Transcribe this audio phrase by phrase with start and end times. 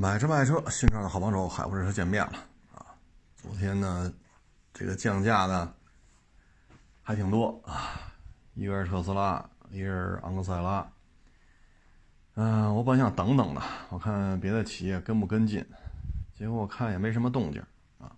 [0.00, 2.34] 买车卖车，新车的好帮手，海博试车见面了
[2.72, 2.86] 啊！
[3.34, 4.12] 昨天呢，
[4.72, 5.74] 这个降价呢
[7.02, 8.14] 还挺多啊，
[8.54, 10.88] 一个是特斯拉，一个是昂克赛拉。
[12.34, 15.66] 嗯，我本想等等的，我看别的企业跟不跟进，
[16.32, 17.60] 结果我看也没什么动静
[17.98, 18.14] 啊。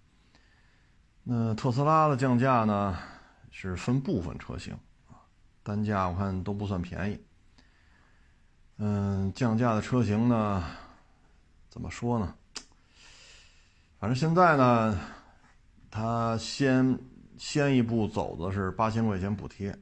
[1.23, 2.99] 那特斯拉的降价呢，
[3.51, 4.75] 是分部分车型
[5.09, 5.25] 啊，
[5.63, 7.25] 单价我看都不算便宜。
[8.77, 10.63] 嗯，降价的车型呢？
[11.71, 12.35] 怎么说呢？
[13.99, 14.99] 反正现在呢，
[15.91, 16.99] 他先
[17.39, 19.75] 先一步走的是八千块钱补贴，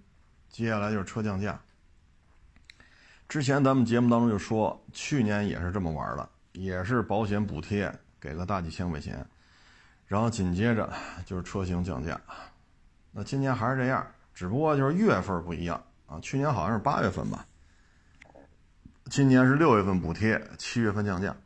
[0.51, 1.59] 接下来就是车降价。
[3.29, 9.27] 之前咱们节目当中就说，去年也是这么玩的，也是保险补贴给个大几千块钱，
[10.07, 10.93] 然后紧接着
[11.25, 12.21] 就是车型降价。
[13.13, 16.19] 那今年还是这样，只不过就是月份不一样啊。
[16.21, 17.47] 去年好像是八月份吧，
[19.11, 21.37] 今年是六月份补贴，七月份降价。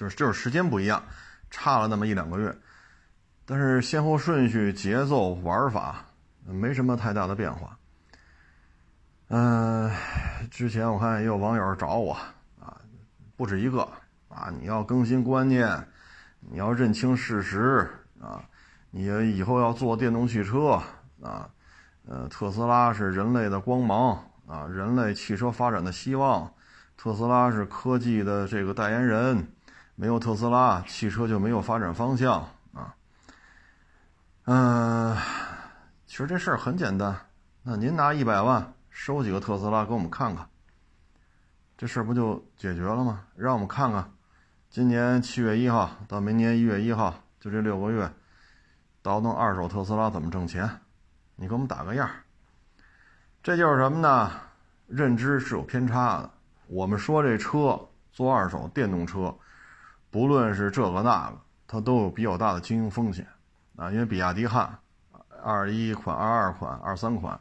[0.00, 1.02] 就是就是时间不一样，
[1.50, 2.56] 差了那么一两个月，
[3.44, 6.02] 但是先后顺序、节奏、玩法
[6.46, 7.76] 没什么太大的变化。
[9.28, 9.90] 嗯，
[10.50, 12.14] 之前我看也有网友找我
[12.58, 12.80] 啊，
[13.36, 13.86] 不止一个
[14.30, 15.86] 啊，你要更新观念，
[16.40, 17.86] 你要认清事实
[18.22, 18.42] 啊，
[18.90, 19.04] 你
[19.36, 20.82] 以后要做电动汽车
[21.20, 21.46] 啊，
[22.08, 26.50] 呃，特斯拉是人类的光芒啊，人类汽车发展的希望，
[26.96, 29.46] 特斯拉是科技的这个代言人。
[30.00, 32.40] 没有特斯拉，汽车就没有发展方向
[32.72, 32.96] 啊。
[34.46, 35.14] 嗯，
[36.06, 37.14] 其实这事儿很简单，
[37.62, 40.48] 那您拿一百万收几个特斯拉给我们看看，
[41.76, 43.26] 这事儿不就解决了吗？
[43.36, 44.10] 让我们看看，
[44.70, 48.10] 今年七月一号到明年一月一号，就这六个月，
[49.02, 50.66] 倒腾二手特斯拉怎么挣钱？
[51.36, 52.08] 你给我们打个样。
[53.42, 54.32] 这就是什么呢？
[54.86, 56.30] 认知是有偏差的。
[56.68, 57.78] 我们说这车
[58.10, 59.36] 做二手电动车。
[60.10, 63.26] 不论是这个那个，它都有比较大的经营风险
[63.76, 64.78] 啊，因为比亚迪汉，
[65.42, 67.38] 二一款、二二款、二三款，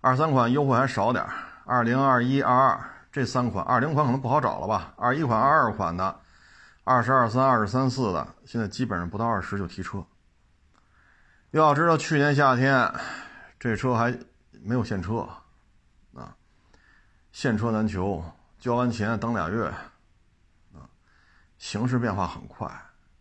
[0.00, 1.24] 二三款优惠还少点
[1.66, 4.94] 二零、二一、二二这三款，二零款可能不好找了吧？
[4.96, 6.18] 二一款、二二款的，
[6.84, 10.04] 二十二三、二十三四的，现在基本上不到二十就提车。
[11.50, 12.92] 要知道去年夏天，
[13.58, 14.18] 这车还
[14.62, 15.28] 没有现车
[16.14, 16.34] 啊，
[17.32, 18.24] 现车难求，
[18.58, 19.70] 交完钱等俩月。
[21.58, 22.70] 形势变化很快，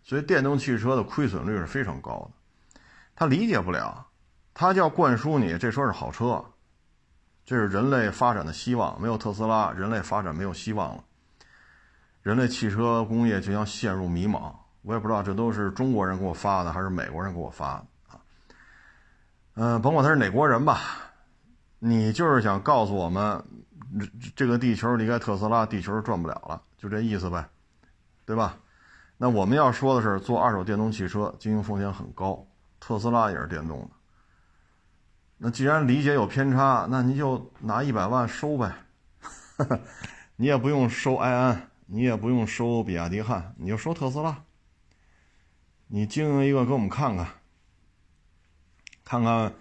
[0.04, 2.80] 所以电动汽车的亏损率是非常高的。
[3.16, 4.06] 他理解不了，
[4.54, 6.44] 他就要灌输你这车是好车，
[7.46, 9.00] 这是人类发展的希望。
[9.02, 11.04] 没有特斯拉，人类发展没有希望了。
[12.22, 14.54] 人类汽车工业就将陷入迷茫。
[14.82, 18.20] 我也不知道这都是中国人给我发的，还是美国人给我发的啊？
[19.56, 20.80] 嗯，甭管他是哪国人吧，
[21.80, 23.44] 你就是想告诉我们，
[24.36, 27.48] 这个地球离开特斯拉，地球转不了了，就这意思呗。
[28.26, 28.58] 对吧？
[29.18, 32.46] 那我们要说的是，做二手电动汽车经营风险很高，
[32.80, 33.90] 特斯拉也是电动的。
[35.38, 38.74] 那既然理解有偏差，那你就拿一百万收呗，
[40.36, 44.44] 你也不用收埃安，你也不用收比亚迪汉，你就收特斯拉。
[45.88, 47.28] 你经营一个给我们看看，
[49.04, 49.54] 看看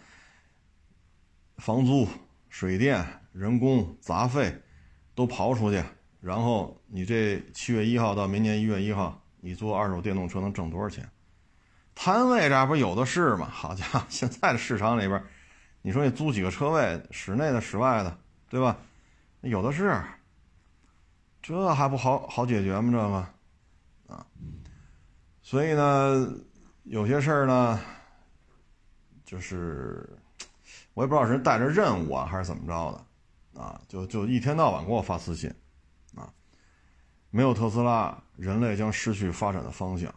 [1.58, 2.08] 房租、
[2.48, 4.62] 水电、人工、杂费
[5.14, 5.84] 都刨出去。
[6.24, 11.06] 然后你这七月一号到明年一月一号，你做二手电动车能挣多少钱？
[11.94, 13.46] 摊位这不有的是吗？
[13.52, 15.22] 好家伙， 现在的市场里边，
[15.82, 18.18] 你说你租几个车位，室内的、室外的，
[18.48, 18.74] 对吧？
[19.42, 20.02] 有的是，
[21.42, 22.90] 这还不好好解决吗？
[22.90, 24.26] 这个啊，
[25.42, 26.26] 所以呢，
[26.84, 27.78] 有些事儿呢，
[29.26, 30.08] 就是
[30.94, 35.54] 我也不知道是带着任务啊，还是怎么着的啊，就就一天到晚给我发私信。
[37.34, 40.08] 没有特斯拉，人类将失去发展的方向，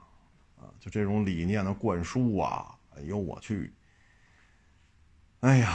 [0.55, 3.73] 啊，就这种理念的灌输啊，哎呦我去！
[5.39, 5.67] 哎呀，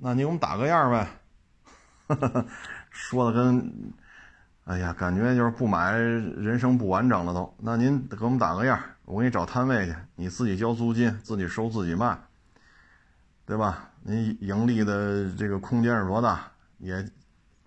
[0.00, 1.06] 那你给我们打个样呗，
[2.90, 3.72] 说的跟，
[4.64, 7.54] 哎呀，感觉就是不买人生不完整了都。
[7.56, 12.18] 那您给我们打个样，我给你找摊位去，你自己交租金，自己收自己卖，
[13.46, 13.88] 对吧？
[14.02, 16.50] 您盈利的这个空间是多大？
[16.78, 17.08] 也，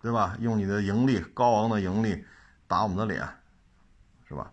[0.02, 0.36] 对吧？
[0.42, 2.26] 用你的盈利，高昂的盈利。
[2.72, 3.28] 打我们的脸，
[4.26, 4.50] 是吧？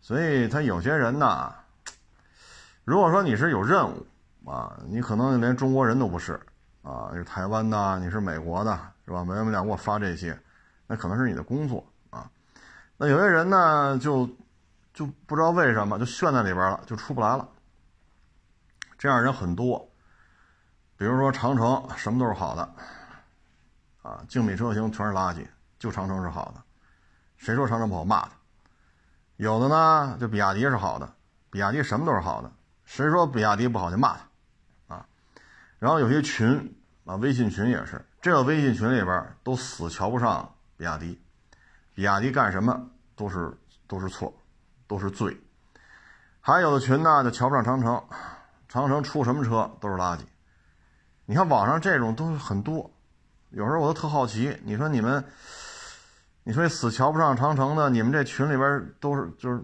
[0.00, 1.54] 所以他有些人呢，
[2.82, 4.04] 如果说你是有任务
[4.44, 6.32] 啊，你可能连中国人都不是
[6.82, 9.22] 啊，是台湾的，你是美国的，是吧？
[9.24, 10.36] 没完没了给我发这些，
[10.88, 12.28] 那可能是你的工作啊。
[12.96, 14.28] 那有些人呢，就
[14.92, 17.48] 就不知道为什么就陷在里边了，就出不来了。
[18.98, 19.88] 这样人很多，
[20.96, 22.74] 比如说长城什么都是好的，
[24.02, 25.46] 啊，精品车型全是垃圾。
[25.78, 26.67] 就长城是好的。
[27.38, 28.30] 谁说长城不好，骂他。
[29.36, 31.10] 有的呢，就比亚迪是好的，
[31.50, 32.52] 比亚迪什么都是好的。
[32.84, 35.06] 谁说比亚迪不好，就骂他，啊。
[35.78, 41.20] 然后有些群啊，微信群也是，这个微信群里边都死瞧不上比亚迪，
[41.94, 43.56] 比亚迪干什么都是
[43.86, 44.34] 都是错，
[44.86, 45.36] 都是罪。
[46.40, 48.02] 还有的群呢，就瞧不上长城，
[48.68, 50.20] 长城出什么车都是垃圾。
[51.26, 52.90] 你看网上这种都是很多，
[53.50, 54.58] 有时候我都特好奇。
[54.64, 55.22] 你说你们，
[56.48, 59.62] 你说死瞧不上长城的，你们这群里边都是就是，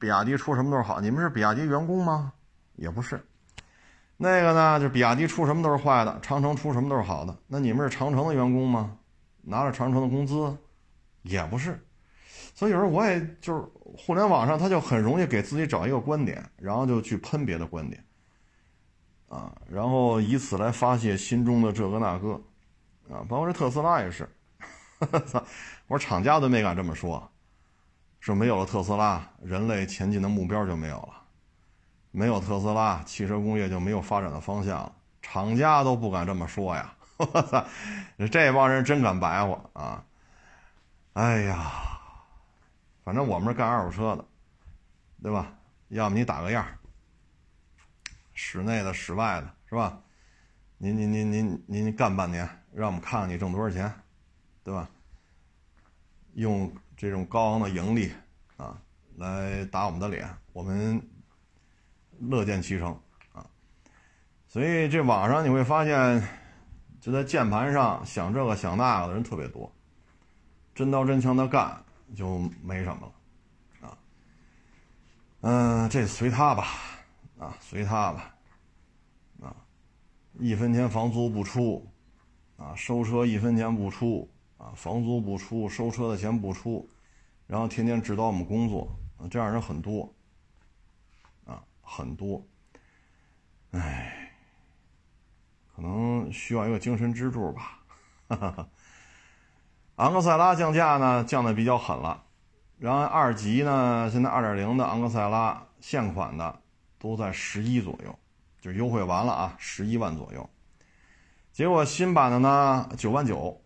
[0.00, 2.32] 比亚迪出什么都是好，你们是比亚迪员工吗？
[2.74, 3.24] 也不是。
[4.16, 7.32] 那个呢，就比亚迪出什么都是坏的，长城出什么都是好的。
[7.46, 8.98] 那你们是长城的员工吗？
[9.42, 10.52] 拿着长城的工资？
[11.22, 11.80] 也不是。
[12.52, 13.62] 所以有时候我也就是
[13.96, 18.04] 互联网上，他就很容易给自己找一个观点，然后就去喷别的观点。
[19.28, 22.32] 啊，然后以此来发泄心中的这个那个，
[23.08, 24.28] 啊，包括这特斯拉也是，
[25.88, 27.30] 我说厂家都没敢这么说，
[28.20, 31.14] 说没有了特斯拉，人类前进的目标就没有了，
[32.10, 37.64] 没有特斯拉，汽车工业就没有发展的方向了，厂家都不敢这么说呀， 我操，
[38.30, 40.04] 这帮人真敢白话啊，
[41.14, 41.72] 哎呀，
[43.04, 44.24] 反正我们是干二手车的，
[45.22, 45.52] 对吧？
[45.88, 46.66] 要么你打个样。
[48.34, 50.00] 室内的、室外的，是吧？
[50.78, 53.92] 您、您、您、您、您干半年，让我们看看你挣多少钱，
[54.64, 54.88] 对吧？
[56.34, 58.12] 用这种高昂的盈利
[58.56, 58.80] 啊，
[59.16, 61.00] 来打我们的脸，我们
[62.18, 62.98] 乐见其成
[63.32, 63.44] 啊。
[64.48, 66.28] 所以这网上你会发现，
[67.00, 69.70] 就在键盘上想这个想那个的人特别多，
[70.74, 73.12] 真刀真枪的干就没什么
[73.80, 73.98] 了啊。
[75.40, 76.66] 嗯，这随他吧。
[77.38, 78.34] 啊，随他吧，
[79.42, 79.56] 啊，
[80.38, 81.84] 一分钱房租不出，
[82.56, 84.31] 啊，收车一分钱不出，
[84.62, 86.88] 啊，房租不出，收车的钱不出，
[87.48, 88.88] 然后天天指导我们工作，
[89.28, 90.14] 这样人很多，
[91.44, 92.46] 啊，很多，
[93.72, 94.30] 哎，
[95.74, 97.80] 可能需要一个精神支柱吧，
[98.28, 98.68] 哈哈哈。
[99.96, 102.22] 昂克赛拉降价呢，降的比较狠了，
[102.78, 106.60] 然后二级呢，现在二点零的昂克赛拉现款的。
[107.02, 108.16] 都在十一左右，
[108.60, 110.48] 就优惠完了啊，十一万左右。
[111.52, 113.60] 结果新版的呢，九万九，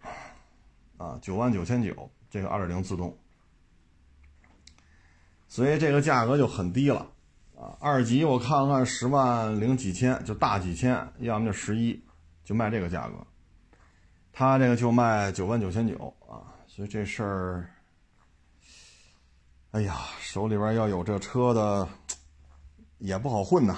[0.96, 3.16] 啊，九万九千九，这个二点零自动，
[5.48, 7.06] 所以这个价格就很低了
[7.56, 7.76] 啊。
[7.80, 12.02] 二级我看看十万零几千，就大几千，要么就十一，
[12.44, 13.14] 就卖这个价格。
[14.32, 17.70] 他这个就卖九万九千九啊，所以这事儿，
[19.72, 21.88] 哎呀，手里边要有这车的。
[22.98, 23.76] 也不好混呐，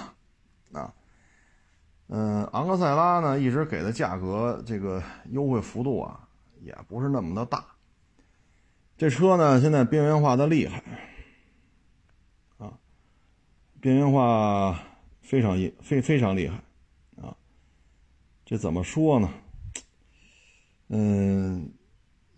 [0.71, 0.93] 啊，
[2.07, 6.25] 嗯，昂克赛拉呢一直给的价格这个优惠幅度啊，
[6.61, 7.65] 也不是那么的大。
[8.97, 10.83] 这车呢现在边缘化的厉害，
[12.57, 12.79] 啊，
[13.79, 14.79] 边缘化
[15.21, 16.63] 非常厉非非常厉害，
[17.21, 17.35] 啊，
[18.45, 19.33] 这怎么说呢？
[20.87, 21.71] 嗯，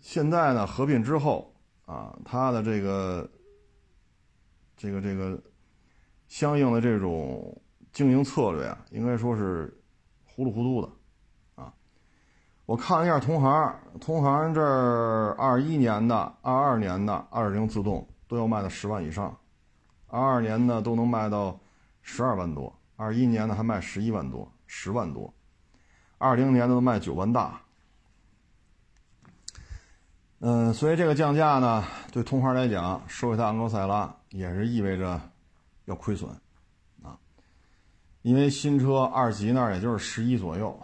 [0.00, 1.54] 现在呢合并之后
[1.84, 3.30] 啊，它的这个
[4.76, 5.42] 这个这个。
[6.28, 7.60] 相应的这种
[7.92, 9.78] 经营策略啊，应该说是
[10.24, 10.90] 糊里糊涂的，
[12.72, 14.62] 我看了一下同行，同行这
[15.36, 19.36] 二一年的、二二年的二点零自动都要卖到十万以上，
[20.06, 21.60] 二二年的都能卖到
[22.00, 25.30] 十二万多，二一年的还卖十一万多、十万多，
[26.16, 27.60] 二零年的都卖九万大，
[30.40, 35.20] 嗯，所以这个降价呢，对同行来讲，说一台昂克赛拉也是意味着。
[35.84, 36.30] 要亏损，
[37.02, 37.18] 啊，
[38.22, 40.80] 因为新车二级那儿也就是十一左右，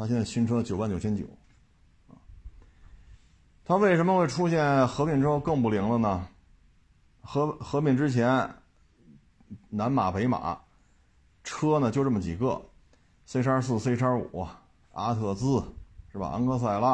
[0.00, 1.26] 它现在新车九万九千九，
[2.08, 2.16] 啊，
[3.66, 6.26] 它为什么会出现合并之后更不灵了呢？
[7.20, 8.48] 合合并之前，
[9.68, 10.58] 南马北马，
[11.44, 12.62] 车呢就这么几个
[13.26, 14.48] ，C 叉四、C 叉五、
[14.92, 15.62] 阿特兹，
[16.10, 16.28] 是吧？
[16.28, 16.92] 昂克赛拉，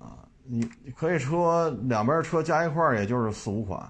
[0.00, 3.88] 啊，你可以车两边车加一块也就是四五款。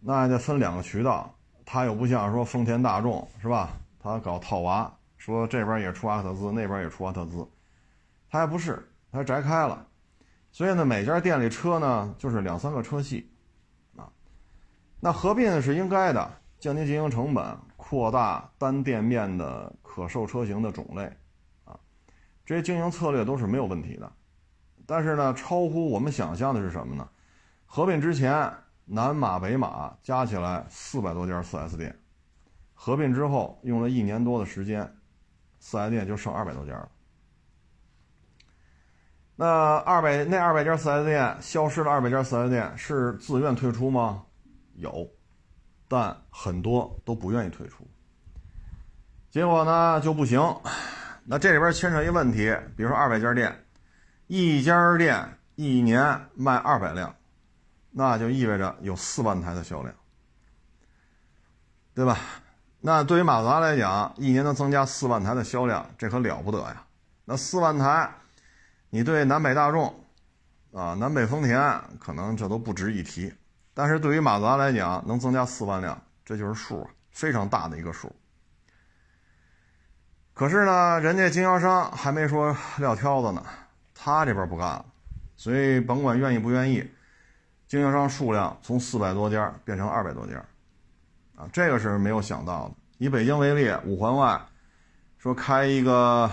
[0.00, 1.30] 那还得分两个渠道，
[1.66, 3.68] 他又不像说丰田大众是吧？
[4.02, 7.46] 他搞套娃，说这边也出阿特兹，那边也出阿特兹，
[8.30, 9.86] 他还不是，他摘开了。
[10.50, 13.30] 所以呢，每家店里车呢就是两三个车系，
[13.96, 14.10] 啊，
[14.98, 21.02] 那合并是应该的，降低经营成本，扩大单店面的可售车型的种类，
[21.64, 21.78] 啊，
[22.46, 24.10] 这些经营策略都是没有问题的。
[24.86, 27.06] 但是呢，超乎我们想象的是什么呢？
[27.66, 28.50] 合并之前。
[28.92, 31.96] 南马北马加起来四百多家 4S 店，
[32.74, 34.92] 合并之后用了一年多的时间
[35.62, 36.88] ，4S 店就剩二百多家了。
[39.36, 44.24] 那二百那二百家四 S 店消失了，二百家四 S 店是自愿退出吗？
[44.74, 45.08] 有，
[45.88, 47.88] 但很多都不愿意退出。
[49.30, 50.40] 结果呢就不行。
[51.24, 53.64] 那这里边牵扯一问题，比如说二百家店，
[54.26, 57.14] 一家店一年卖二百辆，
[57.90, 59.94] 那就意味着有四万台的销量，
[61.94, 62.18] 对吧？
[62.80, 66.84] 那对于马自达来讲，一年能增加四万台的销量，这可了不得呀！
[67.24, 68.10] 那四万台。
[68.92, 69.94] 你对南北大众，
[70.72, 73.32] 啊，南北丰田可能这都不值一提，
[73.72, 78.12] 但是对于马自达来讲，能增加四万辆，这就是数，非常大的一个数。
[80.34, 83.44] 可是呢，人家经销商还没说撂挑子呢，
[83.94, 84.84] 他这边不干了，
[85.36, 86.84] 所以甭管愿意不愿意，
[87.68, 90.44] 经销商数量从四百多家变成二百多家，
[91.40, 92.74] 啊，这个是没有想到的。
[92.98, 94.38] 以北京为例，五环外
[95.16, 96.30] 说开一个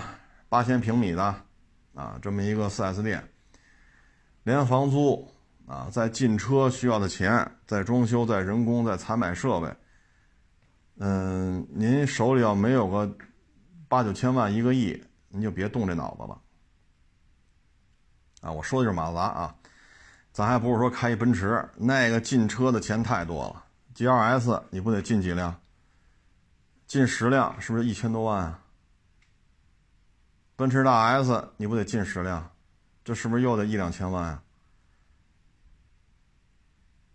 [0.50, 1.34] 八千平米的。
[1.94, 3.28] 啊，这么一个 4S 店，
[4.44, 5.28] 连房租
[5.66, 9.74] 啊，在进车需要的钱，在装修、在人工、在采买设备，
[10.98, 13.12] 嗯，您手里要没有个
[13.88, 16.40] 八九千万、一个亿，您就别动这脑子了。
[18.42, 19.56] 啊，我说的就是马自达啊，
[20.30, 23.64] 咱还不是说开一奔驰，那个进车的钱太多了。
[23.98, 25.60] GLS 你不得进几辆？
[26.86, 28.62] 进十辆是不是一千多万啊？
[30.54, 32.48] 奔驰大 S，你不得进十辆，
[33.02, 34.44] 这是不是又得一两千万啊？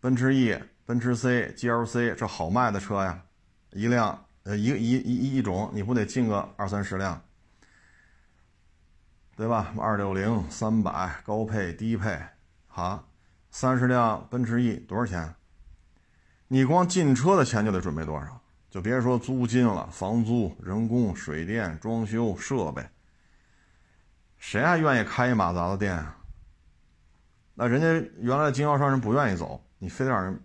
[0.02, 3.24] 奔驰 E、奔驰 C、GLC 这好卖的车呀，
[3.72, 7.22] 一辆呃一一一一种，你不得进个二三十辆，
[9.38, 9.74] 对吧？
[9.80, 12.22] 二六零、三百高配、低配，
[12.68, 13.08] 好，
[13.52, 15.34] 三十辆奔驰 E 多少钱？
[16.54, 18.40] 你光进车的钱就得准备多少？
[18.70, 22.88] 就别说租金了，房租、人工、水电、装修、设备。
[24.38, 26.16] 谁还愿意开一马杂的店啊？
[27.56, 30.40] 那人家原来经销商人不愿意走，你非得让人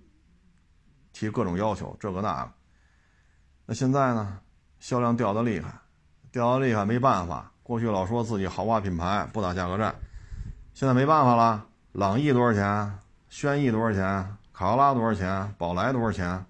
[1.13, 2.53] 提各种要求，这个那个。
[3.67, 4.41] 那现在呢？
[4.81, 5.75] 销量掉的厉害，
[6.33, 7.53] 掉的厉害，没办法。
[7.63, 9.95] 过去老说自己豪华品牌不打价格战，
[10.73, 11.67] 现在没办法了。
[11.93, 12.99] 朗逸多少钱？
[13.29, 14.38] 轩逸多少钱？
[14.59, 15.55] 卡罗拉多少钱？
[15.57, 16.45] 宝来多少钱？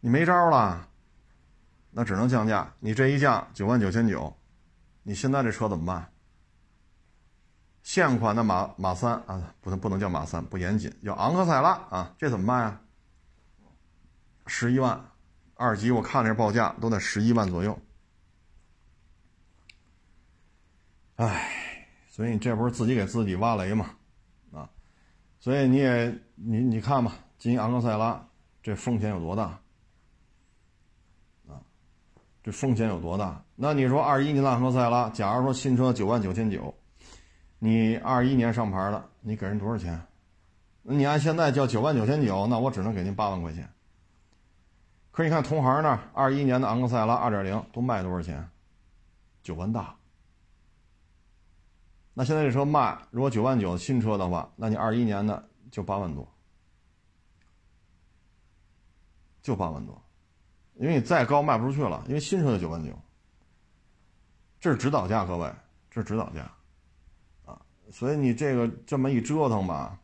[0.00, 0.88] 你没招了，
[1.90, 2.72] 那只能降价。
[2.80, 4.34] 你这一降，九万九千九。
[5.02, 6.10] 你现在这车怎么办？
[7.82, 12.80] 现款的马马三啊，不能不能叫马三，不严谨，叫昂克赛拉啊，这怎么卖啊？
[14.46, 14.98] 十一万，
[15.56, 17.78] 二级我看这报价都在十一万左右。
[21.16, 23.90] 哎，所以你这不是自己给自己挖雷吗？
[25.44, 28.26] 所以你也你你看吧，今昂克赛拉
[28.62, 29.42] 这风险有多大？
[31.46, 31.60] 啊
[32.42, 33.44] 这风险有多大？
[33.54, 36.74] 那你说二一年的昂克赛拉，假如说新车九万九千九，
[37.58, 40.00] 你二一年上牌的，你给人多少钱？
[40.80, 43.68] 那你按现在叫九万九千九，那我只能给您八万块钱。
[45.10, 48.48] 可你看同行那二一年的昂克赛拉二点零都卖多少钱？
[49.42, 49.94] 九万大。
[52.14, 56.26] 那现在这车卖，如果九万九新车的话，那你二一年的就八万多，
[59.42, 60.00] 就八万多。
[60.76, 62.90] 因为你再高卖不出去了，因为新车就九万九，
[64.60, 65.52] 这是指导价，各位，
[65.90, 66.50] 这是指导价，
[67.44, 67.60] 啊，
[67.92, 69.98] 所以你这个这么一折腾吧，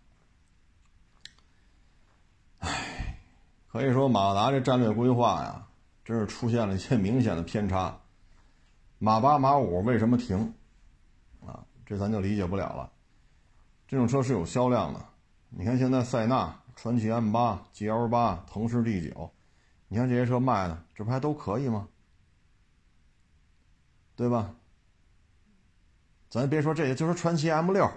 [2.59, 3.19] 唉，
[3.69, 5.67] 可以说马自达这战略规划呀，
[6.05, 7.99] 真是出现了一些明显的偏差。
[8.99, 10.55] 马八、马五为什么停？
[11.91, 12.89] 这咱就理解不了了。
[13.89, 15.05] 这种车是有销量的，
[15.49, 19.29] 你看现在塞纳、传祺 M 八、GL 八、腾势 D 九。
[19.89, 21.89] 你看这些车卖的，这不还都可以吗？
[24.15, 24.55] 对吧？
[26.29, 27.91] 咱别说这些，就说传祺 M 六，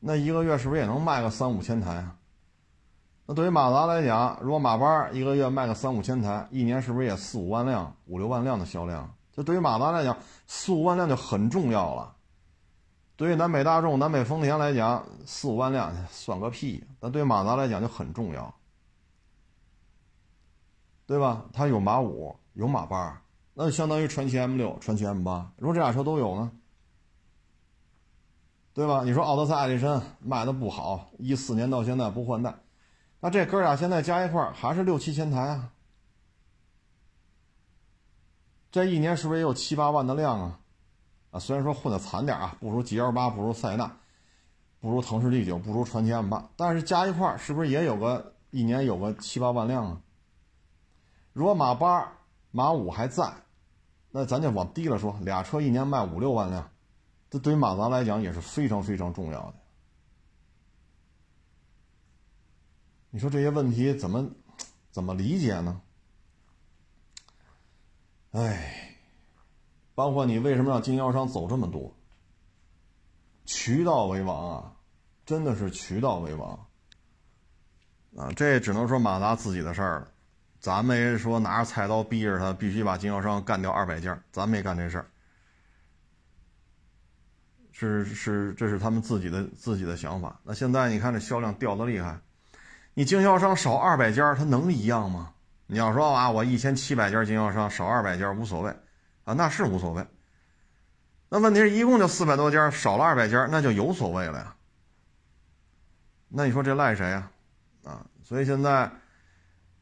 [0.00, 2.16] 那一个月是不是也能卖个三五千台啊？
[3.26, 9.14] 那对于马达来讲，如果马八一个月卖个三五千台，一年是不是也四五万辆、五六万辆的销量？
[9.30, 10.18] 这对于马达来讲，
[10.48, 12.15] 四五万辆就很重要了。
[13.16, 18.54] 对于南北大众、南北丰田来讲，四五万辆算个屁，但对马达来讲就很重要。
[21.06, 21.46] 对吧？
[21.52, 23.22] 它有马五，有马八，
[23.54, 25.50] 那就相当于传祺 M 六、传祺 M 八。
[25.56, 26.50] 如果这俩车都有呢？
[28.74, 29.02] 对吧？
[29.04, 32.54] 你说奥德赛、艾力绅卖的不好，一四年到现在不换代，
[33.20, 35.70] 那这哥俩现在加一块还是六七千台啊？
[38.70, 40.60] 这一年是不是也有七八万的量啊？
[41.38, 43.96] 虽然说混的惨点啊，不如 G L 八，不如塞纳，
[44.80, 50.00] 不如腾势 D 九，不如传祺 M 八，但是加一块是不是也有个一年有个七八万辆啊？
[51.32, 52.12] 如果马八、
[52.50, 53.32] 马五还在，
[54.10, 56.70] 那咱就往低了说，俩车一年卖五六万辆，
[57.30, 59.54] 这对于马达来讲也是非常非常重要的。
[63.10, 64.28] 你说这些问题怎么
[64.90, 65.80] 怎么理解呢？
[68.32, 68.85] 哎，
[69.96, 71.92] 包括你为什么让经销商走这么多？
[73.46, 74.72] 渠道为王啊，
[75.24, 76.66] 真的是渠道为王
[78.16, 78.30] 啊！
[78.36, 80.08] 这只能说马达自己的事儿了，
[80.60, 85.06] 咱没说拿着菜刀逼着他必须把经销商干掉二百家，咱没干这事儿。
[87.72, 90.40] 是是，这是他们自己的自己的想法。
[90.42, 92.20] 那现在你看这销量掉的厉害，
[92.92, 95.32] 你经销商少二百家，他能一样吗？
[95.66, 98.74] 你要说啊，我一千七百家经销商少二百家无所谓，
[99.26, 100.06] 啊，那是无所谓。
[101.28, 104.56] 那问题是一共就四百多家，少了二百家，那就有所谓了呀。
[106.28, 107.30] 那你说这赖谁呀？
[107.84, 108.90] 啊，所以现在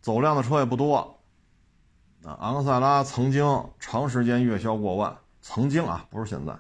[0.01, 1.21] 走量的车也不多。
[2.25, 3.45] 啊，昂克赛拉曾经
[3.79, 6.59] 长时间月销过万，曾经啊，不是现在，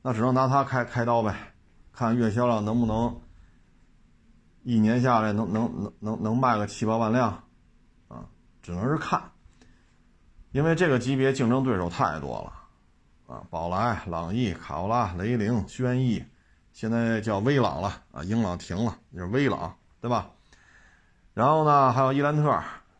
[0.00, 1.52] 那只能拿它开开刀呗，
[1.92, 3.20] 看月销量能不能
[4.62, 7.44] 一年下来能能能能能卖个七八万辆。
[8.08, 8.26] 啊
[8.62, 9.29] 只能是看，
[10.52, 16.24] 因为这个级别竞争对手太多了，啊，宝来、朗逸、卡罗拉、雷凌、轩逸，
[16.72, 20.30] 现在叫威朗了啊，英朗停了，就是威朗，对吧？
[21.34, 22.50] 然后呢，还有伊兰特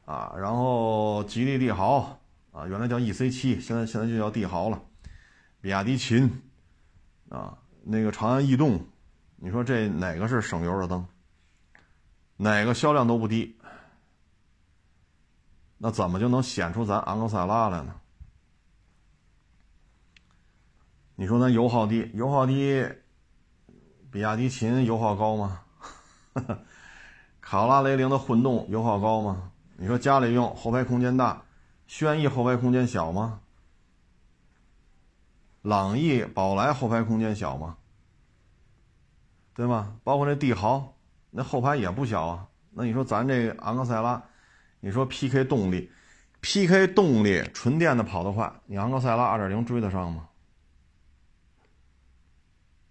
[0.05, 2.17] 啊，然后吉利帝豪
[2.53, 4.81] 啊，原来叫 EC7，现在现在就叫帝豪了，
[5.61, 6.43] 比亚迪秦
[7.29, 8.81] 啊，那个长安逸动，
[9.37, 11.05] 你说这哪个是省油的灯？
[12.37, 13.57] 哪个销量都不低？
[15.83, 17.95] 那怎么就能显出咱昂克赛拉来呢？
[21.15, 22.87] 你说咱油耗低，油耗低，
[24.11, 25.63] 比亚迪秦油耗高吗？
[27.41, 29.53] 卡罗拉、雷凌的混动油耗高吗？
[29.77, 31.43] 你说家里用后排空间大，
[31.87, 33.41] 轩逸后排空间小吗？
[35.63, 37.79] 朗逸、宝来后排空间小吗？
[39.55, 39.97] 对吗？
[40.05, 40.95] 包括那帝豪，
[41.31, 42.49] 那后排也不小啊。
[42.71, 44.23] 那你说咱这昂克赛拉？
[44.81, 45.91] 你说 PK 动力
[46.41, 50.27] ，PK 动力纯电的跑得快，你昂克赛拉2.0追得上吗？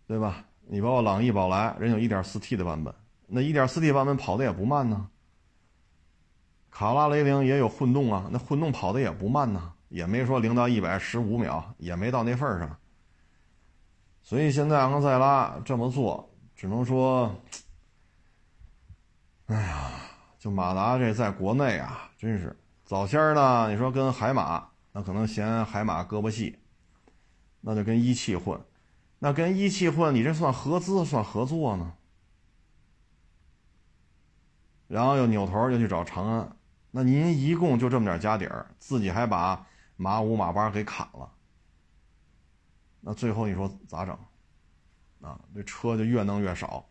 [0.08, 0.46] 对吧？
[0.68, 2.94] 你包括朗逸、宝来，人有 1.4T 的版本，
[3.28, 5.10] 那 1.4T 版本跑的也不慢呢。
[6.70, 12.78] 卡罗拉、雷凌也有混动啊，那混动跑的也不慢呢，也没说零到一百十五秒，也没到那份上。
[14.22, 17.36] 所以现在昂克赛拉这么做，只能说，
[19.48, 20.09] 哎呀。
[20.40, 26.58] 就马达这在国内啊，真是早先呢，你说跟海马，那可能嫌海马胳膊细，
[27.60, 28.58] 那就跟一汽混，
[29.20, 31.94] 那跟一汽混，你这算合资算合作呢？
[34.88, 36.56] 然后又扭头又去找长安，
[36.92, 41.30] 那您一共就这么点家底儿，自己还把马五马八给砍了，
[43.02, 44.18] 那最后你说咋整？
[45.20, 46.88] 啊，这车就越弄越少，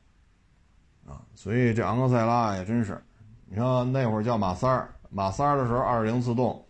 [1.06, 3.02] 啊，所以这昂克赛拉也真是。
[3.50, 6.62] 你看那会儿叫马三儿，马三儿的时候二点零自动，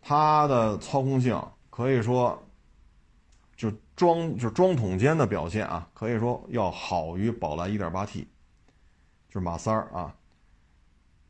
[0.00, 2.42] 它的操控性可以说，
[3.54, 8.22] 就装就装桶间的表现啊，可以说要好于宝来一点八 T，
[9.28, 10.14] 就是马三儿啊。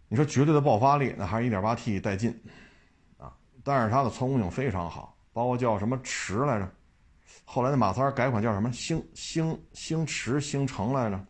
[0.09, 2.31] 你说绝对的爆发力，那还是一点八 T 带劲
[3.19, 6.73] 啊，但是它的操控性非常好，包括叫什么驰来着，
[7.45, 11.21] 后来那马三儿改款叫什么星星星驰星城来着。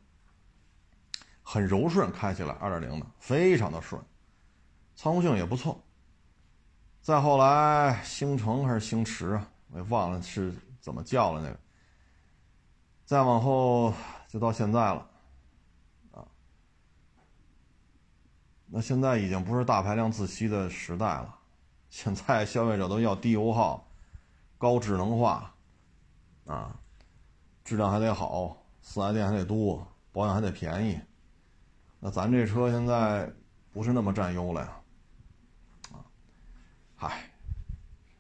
[1.49, 4.03] 很柔顺，开起来二点零的非常的顺，
[4.97, 5.81] 操控性也不错。
[7.01, 11.57] 再后来，星城还是星驰啊，我也忘了是怎么叫了那个。
[13.05, 13.95] 再往后
[14.27, 15.09] 就到现在了，
[16.11, 16.27] 啊，
[18.67, 21.33] 那现在已经不是大排量自吸的时代了，
[21.89, 23.89] 现在消费者都要低油耗、
[24.59, 25.55] 高智能化，
[26.45, 26.75] 啊，
[27.63, 31.01] 质量还得好，四 S 店还得多，保养还得便宜。
[31.99, 33.31] 那咱这车现在
[33.73, 34.73] 不是那么占优了呀，
[35.93, 36.05] 啊，
[36.95, 37.31] 嗨，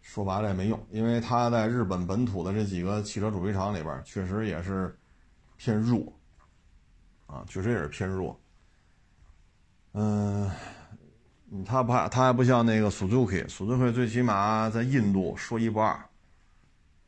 [0.03, 4.99] 说白了也没用，因为它在日本本土的这几个汽车主机厂里边，确实也是
[5.57, 6.12] 偏弱，
[7.27, 8.39] 啊，确实也是偏弱。
[9.93, 10.51] 嗯，
[11.65, 15.93] 它不，它还不像那个 Suzuki，Suzuki 最起码在印度说一不二，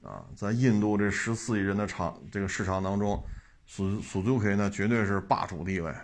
[0.02, 3.22] 啊，在印度这十四亿人的场这个市场当中
[3.68, 5.94] ，Su Suzuki 呢绝对是霸主地位。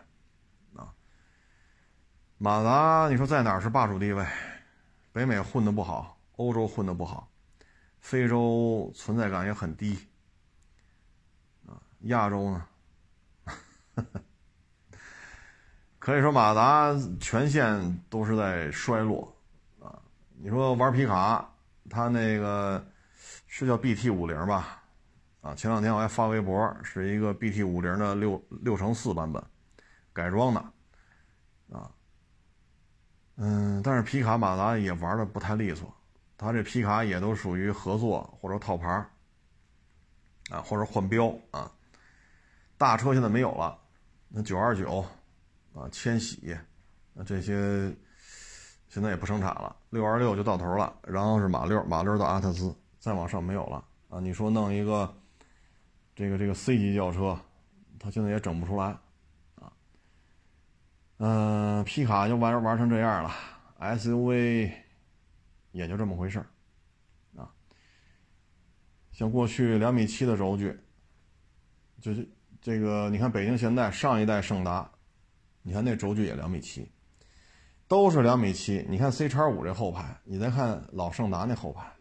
[2.44, 4.22] 马达，你说在哪儿是霸主地位？
[5.14, 7.26] 北美混的不好，欧洲混的不好，
[8.00, 9.98] 非洲存在感也很低，
[11.66, 12.66] 啊，亚洲呢？
[15.98, 19.34] 可以说马达全线都是在衰落，
[19.80, 19.98] 啊，
[20.36, 21.50] 你说玩皮卡，
[21.88, 22.86] 它那个
[23.46, 24.82] 是叫 BT 五零吧？
[25.40, 29.42] 啊，前两天我还发微博，是一个 BT 五零的六六乘四版本
[30.12, 30.62] 改装的，
[33.36, 35.92] 嗯，但是皮卡马达也玩的不太利索，
[36.36, 38.88] 它这皮卡也都属于合作或者套牌
[40.50, 41.70] 啊，或者换标啊，
[42.78, 43.78] 大车现在没有了，
[44.28, 45.04] 那九二九
[45.74, 46.56] 啊，千禧，
[47.12, 47.94] 那这些
[48.88, 55.14] 现在也不生产了，六二六就到头了，然后是马六，马六到阿特兹，再往上没有了啊，你说弄一个。
[56.16, 57.36] 这个这个 C 级轿车，
[57.98, 58.96] 它现在也整不出来，
[61.18, 63.30] 嗯，皮卡就玩玩成这样了
[63.78, 64.70] ，SUV
[65.72, 66.38] 也就这么回事
[67.36, 67.48] 啊，
[69.12, 70.76] 像过去两米七的轴距，
[72.00, 72.28] 就是
[72.60, 74.90] 这个，你看北京现代上一代胜达，
[75.62, 76.90] 你看那轴距也两米七，
[77.88, 81.92] 都是两米七，你看 C 叉五这后排，你再看老胜达那后排，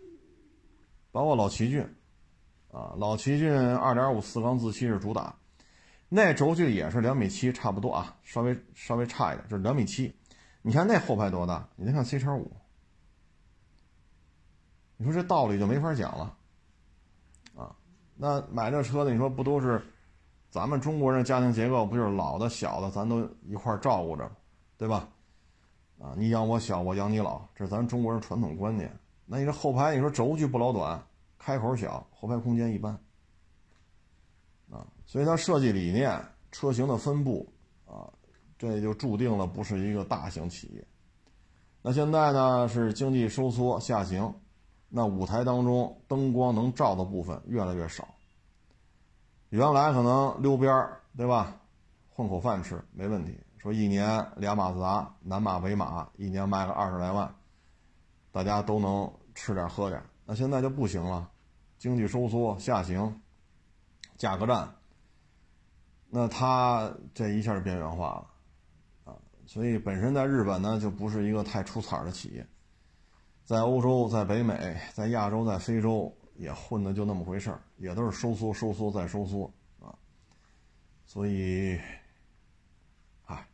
[1.11, 1.87] 包括老奇骏。
[2.71, 5.35] 啊，老奇骏2.5四缸自吸是主打，
[6.15, 10.15] 那轴距也是两米七，差不多啊，稍微稍微差一点，就是两米七。
[10.61, 11.67] 你看那后排多大？
[11.75, 12.51] 你再看 C 叉五，
[14.95, 16.37] 你说这道理就没法讲了
[17.55, 17.75] 啊。
[18.15, 19.81] 那买这车的，你说不都是
[20.51, 24.31] 咱们中国人家庭结构，不就是老的小的，咱都一块照顾着，
[24.77, 25.09] 对吧？
[25.99, 28.95] 啊，你养我小，我养你老，这是咱中国人传统观念。
[29.25, 31.03] 那你这后排，你说轴距不老短？
[31.39, 33.02] 开口小，后排空间一般，
[35.05, 36.19] 所以它设计理念、
[36.51, 37.51] 车型的分布，
[37.85, 38.09] 啊，
[38.57, 40.87] 这就注定了不是一个大型企业。
[41.81, 44.33] 那现在呢是经济收缩下行，
[44.89, 48.07] 那舞台当中灯光能照的部分越来越少。
[49.49, 51.59] 原来可能溜边儿，对吧？
[52.09, 53.37] 混口饭吃没问题。
[53.57, 57.33] 说一年俩马自达，南马北马，一年卖个二十来万，
[58.31, 60.01] 大家都能吃点喝点。
[60.25, 61.29] 那现在就不行了。
[61.77, 63.21] 经济收缩下行，
[64.17, 64.73] 价格战，
[66.15, 72.45] 那它这一下就边缘化了，啊，所以本身在日本呢就不是一个太出彩的企业，
[73.43, 79.89] 在欧洲、在北美、在亚洲、在非洲也混的就那么回事儿，也都是收缩、收缩再收缩啊，
[81.07, 81.79] 所以，
[83.25, 83.47] 哎，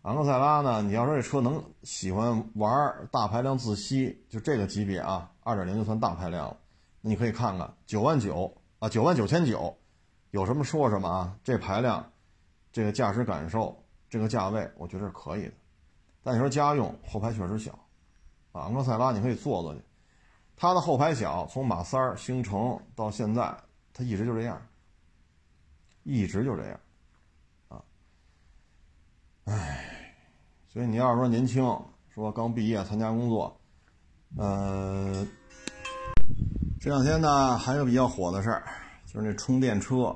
[0.00, 6.56] 昂克赛拉呢，你要说这车能喜欢玩大排量自吸，就这个级别啊，二点零就算大排量了。
[7.02, 9.76] 你可以看看九万九啊，九万九千九，
[10.34, 11.38] 有什么说什么啊？
[11.44, 12.04] 这排量，
[12.72, 15.52] 这个驾驶感受，这个价位，我觉得是可以的。
[16.24, 17.70] 但你说家用后排确实小，
[18.50, 19.80] 啊，昂克赛拉你可以坐坐去，
[20.56, 23.56] 它的后排小，从马三儿、星城到现在，
[23.92, 24.60] 它一直就这样，
[26.02, 26.80] 一直就这样，
[27.68, 27.84] 啊，
[29.44, 30.16] 唉，
[30.66, 31.62] 所以你要是说年轻，
[32.12, 33.56] 说刚毕业参加工作，
[34.36, 35.24] 呃。
[36.80, 38.64] 这两天呢，还有比较火的事儿，
[39.06, 40.14] 就是那充电车，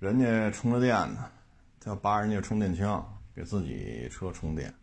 [0.00, 1.30] 人家充着电呢，
[1.78, 4.74] 他要拔人家充电枪给自己车充电。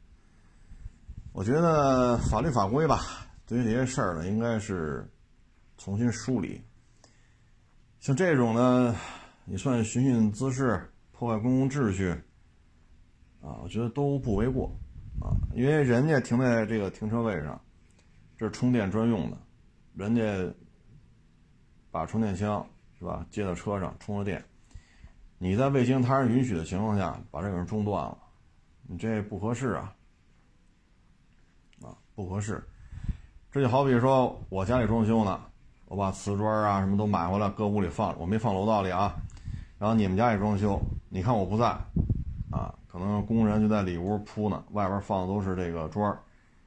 [1.34, 5.10] 我觉得法律法规吧，对于这些事儿呢，应该是
[5.80, 6.62] 重新梳理。
[8.00, 8.96] 像这种呢，
[9.44, 12.12] 你算寻衅滋事、破坏公共秩序
[13.42, 14.72] 啊，我觉得都不为过
[15.20, 17.60] 啊，因为人家停在这个停车位上，
[18.38, 19.38] 这是充电专用的，
[19.96, 20.54] 人家。
[21.90, 22.64] 把充电枪
[23.00, 24.44] 是吧接到车上充了电，
[25.38, 28.18] 你在未经他人允许的情况下把这个人中断了，
[28.88, 29.94] 你这不合适啊，
[31.82, 32.64] 啊不合适。
[33.52, 35.40] 这就好比说我家里装修呢，
[35.86, 39.16] 我把瓷砖啊什么都买回来搁屋里放，我没放楼道里啊。
[39.78, 41.68] 然后你们家也装修，你看我不在，
[42.52, 46.18] 啊，可能工人就在里屋铺呢，外边放的都是这个砖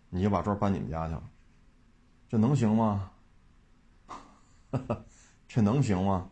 [0.09, 1.23] 你就把砖搬你们家去了，
[2.29, 3.11] 这能行吗？
[5.49, 6.29] 这能行吗？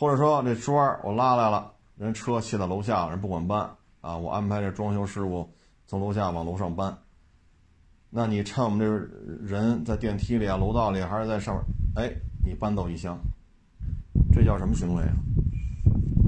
[0.00, 3.68] 或者说这砖我拉来了，人车卸到楼下，人不管搬
[4.00, 5.46] 啊，我安排这装修师傅
[5.86, 6.96] 从楼下往楼上搬。
[8.08, 8.86] 那你趁我们这
[9.44, 11.64] 人在电梯里啊、楼道里，还是在上面，
[11.96, 13.18] 哎，你搬走一箱，
[14.32, 15.12] 这叫什么行为啊？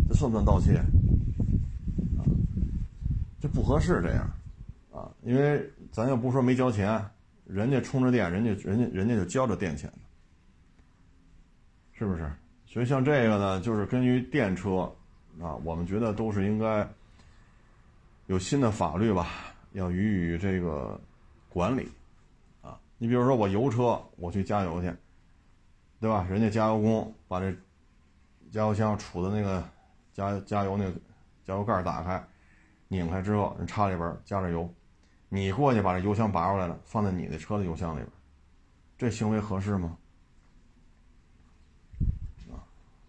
[0.07, 0.77] 这算不算盗窃？
[0.77, 2.29] 啊，
[3.41, 4.31] 这不合适这样，
[4.93, 7.03] 啊，因为咱又不说没交钱，
[7.47, 9.91] 人家充着电，人家人家人家就交着电钱。
[11.93, 12.31] 是不是？
[12.73, 14.91] 所以像这个呢，就是根据电车
[15.39, 16.89] 啊，我们觉得都是应该
[18.29, 19.29] 有新的法律吧，
[19.73, 20.99] 要予以这个
[21.51, 21.87] 管理
[22.63, 22.81] 啊。
[22.97, 24.91] 你比如说我油车，我去加油去，
[26.01, 26.27] 对吧？
[26.31, 27.55] 人家加油工把这
[28.51, 29.63] 加油箱杵的那个
[30.15, 30.93] 加加油那个
[31.45, 32.25] 加油盖打开，
[32.89, 34.67] 拧开之后，人插里边加着油，
[35.29, 38.09] 你过去把这油箱拔出来了，放在你的车的油箱里边，
[38.97, 39.95] 这行为合适吗？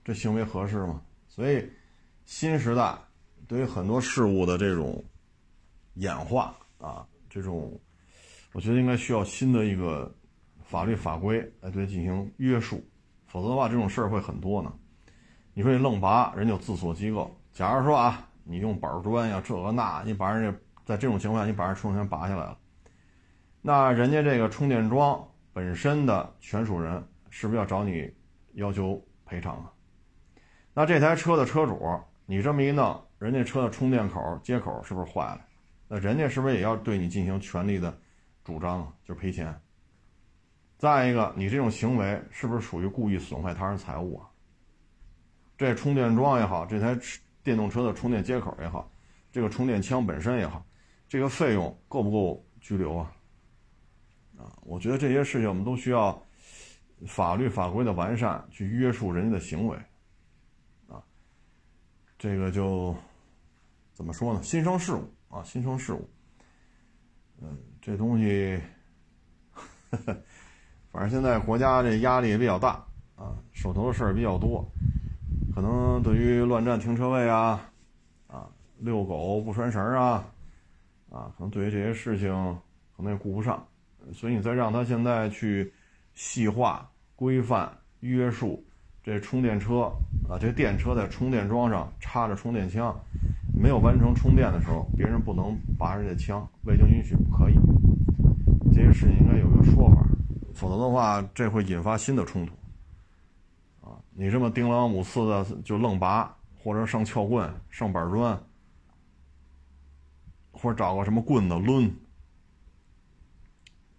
[0.03, 1.01] 这行为合适吗？
[1.27, 1.67] 所以，
[2.25, 2.95] 新时代
[3.47, 5.03] 对于很多事物的这种
[5.95, 7.79] 演化啊，这种，
[8.51, 10.13] 我觉得应该需要新的一个
[10.61, 12.83] 法律法规来对进行约束，
[13.27, 14.71] 否则的话，这种事儿会很多呢。
[15.53, 17.35] 你说你愣拔，人家有自锁机构。
[17.51, 22.57] 假如说啊，你用板砖呀，这个那，你把人家在这种情况下，你把人充电拔下来了，
[23.61, 28.11] 那人家这个充电桩本身的权属人是不是要找你
[28.53, 29.72] 要求赔偿啊？
[30.73, 35.41] 那这台车的车主，你这么一弄，人家车的充电口接口是不是坏了？
[35.87, 37.95] 那人家是不是也要对你进行权利的
[38.43, 39.55] 主张啊，就赔钱？
[40.79, 44.27] 再一个，你这种行为是不是属于故意损坏他人财物啊？
[45.57, 46.97] 这充电桩也好，这台
[47.43, 48.91] 电动车的充电接口也好，
[49.31, 50.65] 这个充电枪本身也好，
[51.07, 53.11] 这个费用够不够拘留啊？
[54.39, 56.19] 啊，我觉得这些事情我们都需要
[57.05, 59.77] 法律法规的完善去约束人家的行为。
[62.23, 62.95] 这个就
[63.91, 64.41] 怎么说呢？
[64.41, 66.09] 新生事物啊，新生事物。
[67.41, 68.57] 嗯，这东西，
[69.51, 70.17] 呵 呵
[70.89, 72.81] 反正现在国家这压力也比较大
[73.17, 74.65] 啊，手头的事儿比较多，
[75.53, 77.69] 可能对于乱占停车位啊，
[78.27, 80.25] 啊，遛狗不拴绳啊，
[81.11, 82.31] 啊，可能对于这些事情
[82.95, 83.67] 可能也顾不上，
[84.13, 85.73] 所以你再让他现在去
[86.13, 88.65] 细化、规范、约束。
[89.03, 89.91] 这充电车
[90.29, 92.97] 啊，这电车在充电桩上插着充电枪，
[93.53, 97.55] 没有完成充电的时候，别人不能拔着这枪，未经允许不可以。
[98.73, 100.07] 这些事情应该有个说法，
[100.53, 102.53] 否则的话，这会引发新的冲突。
[103.81, 108.41] 啊，你这么叮啷五四的就愣拔，或者上撬棍、上板砖，
[110.53, 111.91] 或者找个什么棍子抡，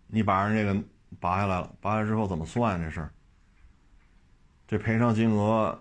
[0.06, 0.82] 你把人这个
[1.20, 3.12] 拔下来了，拔下来之后怎么算这事儿？
[4.66, 5.78] 这赔偿金额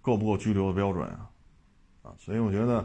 [0.00, 1.30] 够不够拘留的标准啊？
[2.02, 2.84] 啊，所以我觉得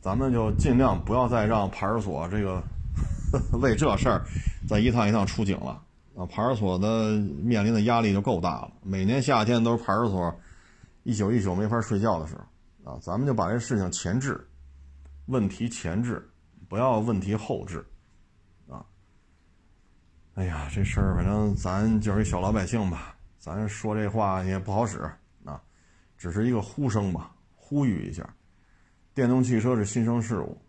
[0.00, 2.62] 咱们就尽量不要再让派出所这个
[3.60, 4.22] 为这事儿
[4.68, 5.82] 再一趟一趟出警了
[6.16, 6.26] 啊！
[6.26, 10.34] 派出所的面临的压力就够大了，每年夏天都是派出所
[11.04, 12.98] 一宿一宿没法睡觉的时候啊！
[13.00, 14.48] 咱们就把这事情前置，
[15.26, 16.28] 问题前置，
[16.68, 17.84] 不要问题后置
[18.68, 18.84] 啊！
[20.34, 23.16] 哎呀，这事儿反正咱就是一小老百姓吧。
[23.40, 25.10] 咱说这话也不好使
[25.46, 25.60] 啊，
[26.18, 28.28] 只是一个呼声吧，呼吁一下。
[29.14, 30.60] 电动汽车是新生事物，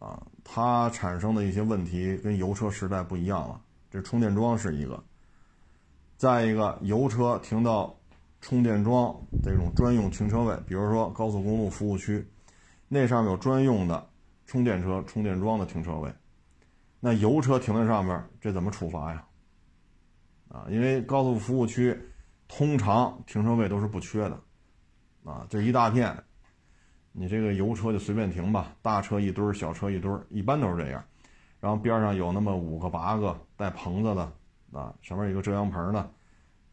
[0.00, 3.60] 啊，它产生的一些问题跟油车时代不一样了。
[3.88, 5.02] 这充电桩是一个，
[6.16, 7.96] 再一个，油车停到
[8.40, 12.28] 充电桩这种专用停车位，比如说高速公路服务区，
[12.88, 14.10] 那上面有专用的
[14.44, 16.12] 充电车充电桩的停车位，
[16.98, 19.24] 那油车停在上面，这怎么处罚呀？
[20.48, 21.96] 啊，因为高速服务区
[22.48, 24.40] 通常停车位都是不缺的，
[25.24, 26.16] 啊，这一大片，
[27.12, 31.04] 你这个油车就随便停吧，大车一堆儿，小车一堆儿，一般都是这样。
[31.60, 34.32] 然后边上有那么五个八个带棚子的，
[34.72, 36.10] 啊，上面有个遮阳棚的，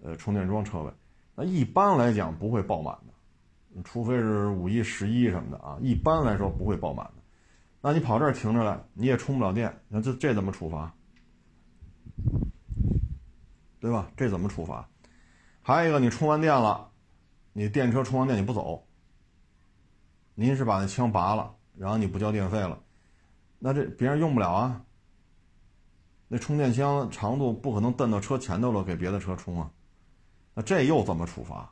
[0.04, 0.92] 呃，充电桩车位，
[1.36, 7.14] 那一般来讲不会爆满的，除非是五一、十一什么的啊，一般来说不会爆满的。
[7.82, 10.94] 那你跑这儿停着来，你也充不了电，那这这怎么处罚？
[13.86, 14.10] 对吧？
[14.18, 14.90] 这怎么处罚？
[15.62, 16.90] 还有一个，你充完电了，
[17.54, 18.84] 你电车充完电你不走，
[20.34, 22.80] 您是把那枪拔了，然后你不交电费了，
[23.60, 24.82] 那这别人用不了啊。
[26.28, 29.70] 那充电枪长度不可能蹬到车前头了，给别的车充啊。
[30.56, 31.72] 那这又怎么处罚？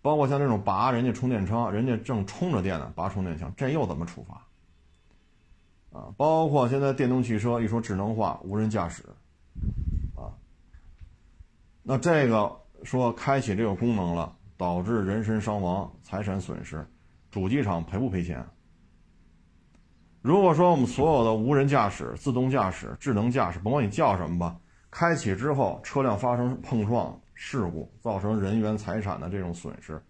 [0.00, 4.44] 包括像这种拔人家充电枪，人家正充着电呢，拔充电枪，这又怎么处罚？
[5.96, 9.04] 啊，包括现在电动汽车一说智能化、无人驾驶。
[11.82, 16.86] 那这个说开启这个功能了，导致人身伤亡、财产损失，
[17.30, 18.44] 主机厂赔不赔钱？
[20.20, 24.56] 如果说我们所有的无人驾驶、自动驾驶、智能驾驶，甭管你叫什么吧，
[24.90, 30.00] 开启之后车辆发生碰撞事故，造成人员财产的这种损失，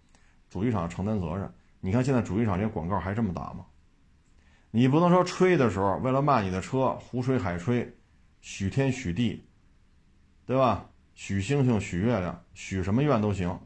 [0.51, 1.51] 主机厂承担责任。
[1.79, 3.65] 你看现在主机厂这广告还这么打吗？
[4.69, 7.91] 你不能说吹的时候为了卖你的车胡吹海吹，
[8.41, 9.43] 许天许地，
[10.45, 10.85] 对吧？
[11.13, 13.59] 许星星、许月亮、许什么愿都行。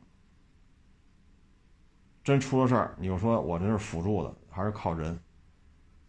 [2.24, 5.18] 真出了事儿，你就说我这是辅助的，还是靠人？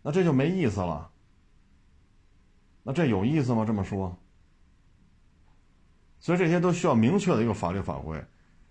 [0.02, 1.10] 那这就没意思了。
[2.82, 3.64] 那这有意思吗？
[3.64, 4.16] 这么说？
[6.18, 8.20] 所以这些都需要明确的一个法律法规。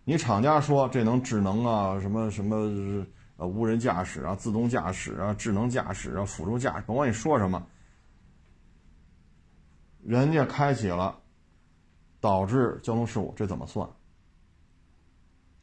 [0.04, 3.06] 你厂家说这能智能啊，什么什么
[3.38, 7.66] 呃无人驾驶啊、自动驾驶啊、智能驾驶啊、辅助驾驶，甭管你说什么，
[10.04, 11.18] 人家开启了。
[12.20, 13.88] 导致交通事故，这怎么算？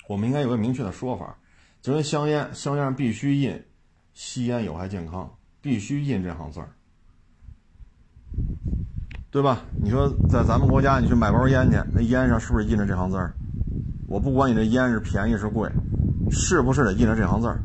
[0.09, 1.37] 我们应该有个明确的说法，
[1.81, 3.65] 就跟香烟，香烟必须印
[4.13, 6.69] “吸烟有害健康”，必须印这行字儿，
[9.31, 9.63] 对吧？
[9.81, 13.35] 你说在咱们国家，你去买包烟去，那烟上是不是印着这行字儿？
[14.07, 15.71] 我不管你这烟是便宜是贵，
[16.31, 17.59] 是不是得印着这行字儿？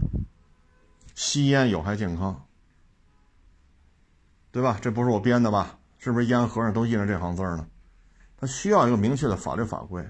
[1.13, 2.45] 吸烟有害健康，
[4.51, 4.79] 对吧？
[4.81, 5.77] 这不是我编的吧？
[5.97, 7.67] 是不是烟盒上都印着这行字儿呢？
[8.39, 10.07] 它需要一个明确的法律法规。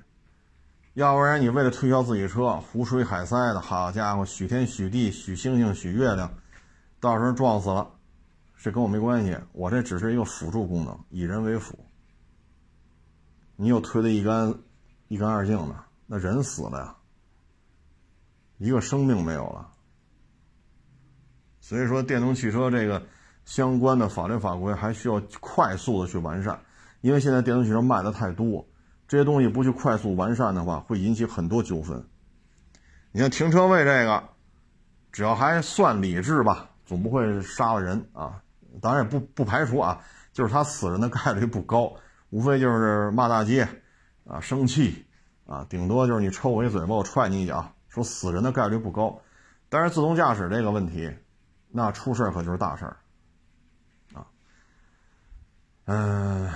[0.94, 6.32] 要不然你为了推销自己车，胡吹海塞的，好家伙，许天许地许星星许月亮，
[7.00, 7.89] 到时候撞死了，
[8.58, 11.78] 这跟我没关系，我这只是一个辅助功能，以人为辅。
[13.56, 14.54] 你又推得一干
[15.08, 16.96] 一干二净的，那人死了呀，
[18.58, 19.70] 一个生命没有了。
[21.62, 23.02] 所以说，电动汽车这个
[23.46, 26.60] 相关的法律法规还需要快速的去完善，
[27.01, 28.65] 因为现在电动汽车卖的太多。
[29.07, 32.05] 这些东西不去快速完善的话，会引起很多纠纷。
[33.12, 34.23] 你像停车位这个，
[35.12, 38.41] 只要还算理智吧，总不会杀了人啊。
[38.81, 39.99] 当然也不不排除啊，
[40.31, 41.91] 就是他死人的概率不高，
[42.29, 43.67] 无非就是骂大街
[44.27, 45.07] 啊、生气
[45.47, 49.19] 啊，顶多就是你抽我一嘴巴，我踹你一脚，说死人的概率不高。
[49.69, 51.12] 但是自动驾驶这个问题，
[51.69, 52.97] 那出事可就是大事儿
[54.13, 54.27] 啊。
[55.85, 56.47] 嗯，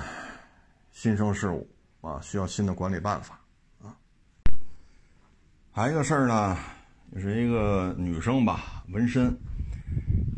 [1.03, 1.69] 新生事物。
[1.99, 3.37] 啊，需要新的管理办法
[3.81, 3.93] 啊！
[5.69, 6.57] 还有一个事儿呢，
[7.11, 9.37] 也是一个女生吧，纹身，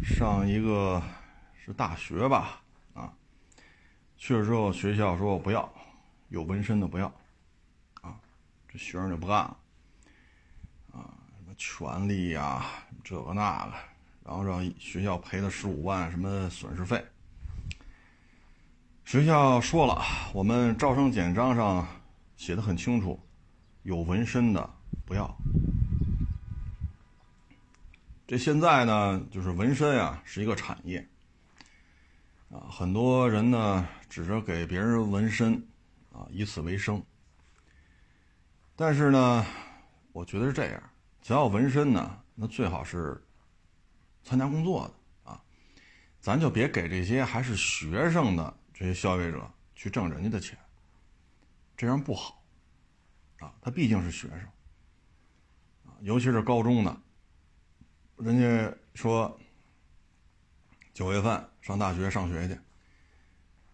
[0.03, 1.01] 上一个
[1.55, 2.61] 是大学吧，
[2.95, 3.13] 啊，
[4.17, 5.71] 去了之后学校说我不要，
[6.29, 7.05] 有纹身的不要，
[8.01, 8.17] 啊，
[8.67, 9.57] 这学生就不干了，
[10.91, 12.65] 啊，什么权利呀，
[13.03, 13.73] 这个那个，
[14.23, 17.03] 然后让学校赔了十五万什么损失费。
[19.05, 20.01] 学校说了，
[20.33, 21.87] 我们招生简章上
[22.35, 23.19] 写的很清楚，
[23.83, 24.67] 有纹身的
[25.05, 25.31] 不要。
[28.25, 31.07] 这现在呢，就是纹身啊，是一个产业
[32.49, 35.53] 啊，很多人呢指着给别人纹身
[36.11, 37.01] 啊，以此为生。
[38.75, 39.45] 但是呢，
[40.13, 40.81] 我觉得是这样，
[41.21, 43.23] 只要纹身呢，那最好是
[44.23, 45.39] 参加工作的啊，
[46.19, 48.57] 咱就别给这些还是学生的。
[48.77, 50.59] 这些消费者去挣人家的钱，
[51.77, 52.43] 这样不好，
[53.39, 54.39] 啊，他毕竟是学生，
[55.85, 57.01] 啊，尤其是高中的，
[58.17, 59.39] 人家说
[60.93, 62.59] 九月份上大学上学去，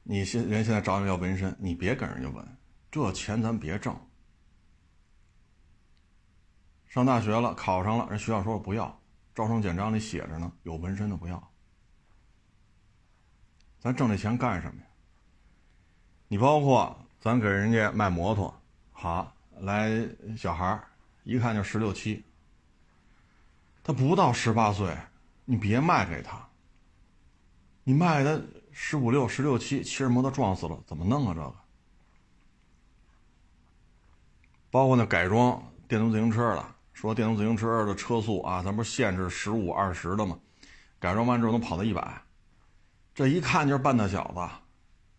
[0.03, 2.57] 你现人现在找你要纹身，你别跟人家纹，
[2.91, 3.99] 这钱咱别挣。
[6.89, 9.01] 上大学了，考上了，人学校说不要，
[9.33, 11.51] 招生简章里写着呢，有纹身的不要，
[13.79, 14.87] 咱挣这钱干什么呀？
[16.31, 18.57] 你包括咱给人家卖摩托，
[18.93, 19.91] 好来
[20.37, 20.81] 小孩
[21.25, 22.23] 一看就十六七，
[23.83, 24.95] 他不到十八岁，
[25.43, 26.47] 你别卖给他。
[27.83, 28.41] 你卖他
[28.71, 31.33] 十五六、十六七，骑着摩托撞死了，怎么弄啊？
[31.35, 31.53] 这个，
[34.71, 40.39] 包括那改装电动自行车的，说电动自行车的车速啊，咱不是限制十五、二十的吗？
[40.97, 42.21] 改装完之后能跑到一百，
[43.13, 44.49] 这一看就是半大小子，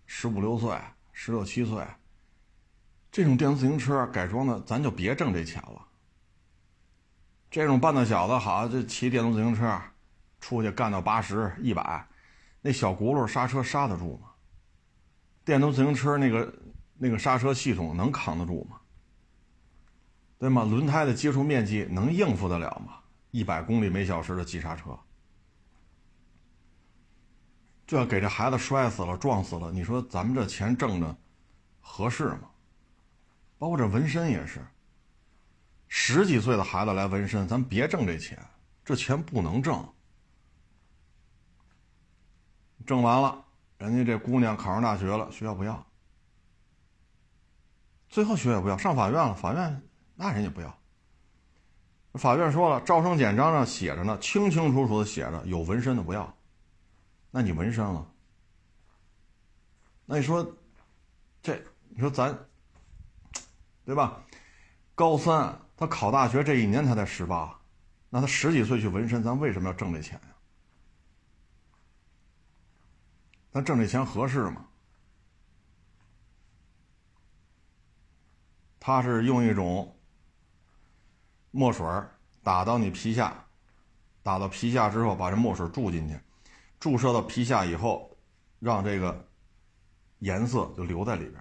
[0.07, 0.75] 十五六岁。
[1.25, 1.87] 十六七岁，
[3.13, 5.87] 这种电动自行车改装的，咱就别挣这钱了。
[7.49, 9.81] 这种半大小子，好，这骑电动自行车
[10.41, 12.05] 出去干到八十一百，
[12.61, 14.31] 那小轱辘刹车刹得住吗？
[15.45, 16.53] 电动自行车那个
[16.99, 18.81] 那个刹车系统能扛得住吗？
[20.41, 20.65] 对吗？
[20.65, 22.95] 轮胎的接触面积能应付得了吗？
[23.31, 24.99] 一百公里每小时的急刹车。
[27.87, 31.17] 这给这孩子摔死了、撞死了，你说咱们这钱挣的
[31.81, 32.49] 合适吗？
[33.59, 34.61] 包括这纹身也是，
[35.89, 38.39] 十几岁的孩子来纹身，咱别挣这钱，
[38.85, 39.87] 这钱不能挣。
[42.85, 43.45] 挣完了，
[43.79, 45.87] 人家这姑娘考上大学了，学校不要，
[48.09, 49.83] 最后学校不要，上法院了，法院
[50.17, 50.79] 那人家不要。
[52.15, 56.35] 法院说了，招生简章上写着呢，清清楚楚的写着，有纹身的不要。
[57.33, 58.07] 那你纹身了？
[60.05, 60.47] 那你说，
[61.43, 62.39] 这你说咱，
[63.85, 64.23] 对吧？
[64.95, 67.59] 高三他考大学这一年他才十八，
[68.11, 70.35] 那他十几岁去纹身，咱为什么要挣这钱呀？
[73.51, 74.67] 咱挣这钱合适吗？
[78.79, 79.97] 他是用一种
[81.51, 81.87] 墨水
[82.43, 83.47] 打到你皮下，
[84.23, 86.21] 打到皮下之后，把这墨水注进去。
[86.83, 88.11] 注射到皮下以后，
[88.59, 89.25] 让这个
[90.19, 91.41] 颜色就留在里边，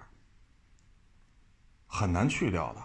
[1.84, 2.80] 很难去掉的。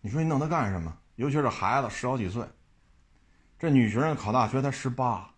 [0.00, 0.92] 你说你弄它干什么？
[1.14, 2.44] 尤其是孩子十好几岁。
[3.60, 5.30] 这女学生考大学才十八，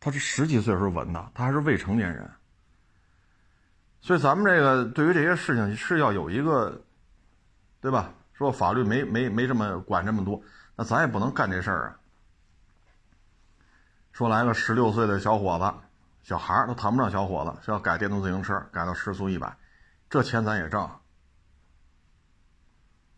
[0.00, 2.28] 她是十几岁时候纹的，她还是未成年人。
[4.00, 6.84] 所以咱们这个对于这些事情是要有一个，
[7.80, 8.12] 对吧？
[8.32, 10.42] 说法律没没没这么管这么多，
[10.74, 12.00] 那咱也不能干这事儿啊。
[14.14, 15.74] 说来个十六岁的小伙子、
[16.22, 19.56] 小孩都谈不上小伙子，是要改电动自行车，改到时速一百，
[20.08, 20.88] 这钱咱也挣。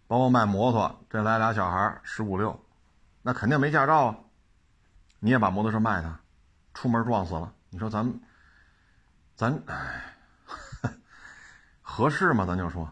[0.07, 2.59] 包括卖摩托，这来俩小孩十五六。
[3.21, 4.17] 那肯定没驾照啊！
[5.19, 6.19] 你也把摩托车卖他，
[6.73, 8.19] 出门撞死了，你说咱们，
[9.35, 9.63] 咱，
[11.83, 12.47] 合适吗？
[12.47, 12.91] 咱就说，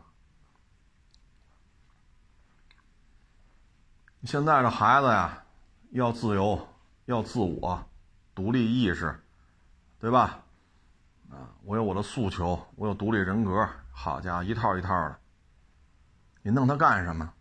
[4.25, 5.43] 现在这孩子呀，
[5.93, 6.69] 要自由，
[7.07, 7.87] 要自我，
[8.35, 9.21] 独立意识，
[9.99, 10.43] 对吧？
[11.31, 15.19] 啊，我有我的诉求，我有独立人格，好家伙，一套一套的，
[16.43, 17.33] 你弄他干什么？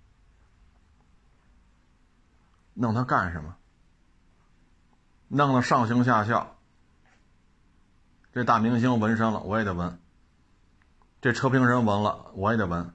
[2.74, 3.56] 弄他干什么？
[5.28, 6.56] 弄得上行下效。
[8.32, 9.98] 这大明星纹身了，我也得纹；
[11.22, 12.94] 这车评人纹了，我也得纹，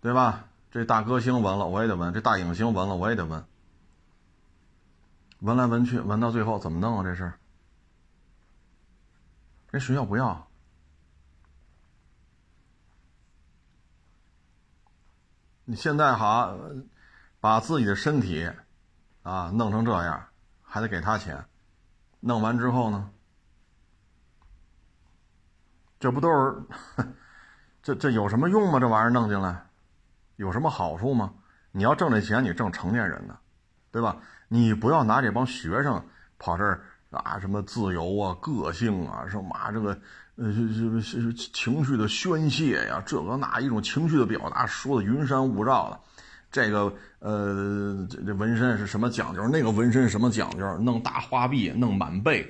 [0.00, 0.48] 对吧？
[0.70, 3.44] 这大歌星纹了，我也得纹；这大影星纹了，我也得纹。
[5.40, 7.04] 闻来闻去，闻到最后怎么弄啊？
[7.04, 7.32] 这是？
[9.70, 10.48] 人学校不要。
[15.64, 16.56] 你现在好。
[17.40, 18.50] 把自己的身体，
[19.22, 20.28] 啊，弄成这样，
[20.62, 21.44] 还得给他钱，
[22.20, 23.10] 弄完之后呢，
[26.00, 26.62] 这不都是，
[27.82, 28.80] 这这有什么用吗？
[28.80, 29.66] 这玩意儿弄进来，
[30.36, 31.34] 有什么好处吗？
[31.70, 33.38] 你要挣这钱，你挣成年人的，
[33.90, 34.16] 对吧？
[34.48, 36.04] 你不要拿这帮学生
[36.38, 39.98] 跑这儿啊，什么自由啊、个性啊，什么这个
[40.36, 46.00] 呃，这这情绪的宣泄呀，这个那一种情绪的表达，说的云山雾罩的。
[46.50, 49.46] 这个呃，这这纹身是什么讲究？
[49.48, 50.78] 那个纹身什么讲究？
[50.78, 52.46] 弄大花臂，弄满背，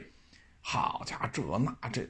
[0.61, 2.07] 好家伙，这那这，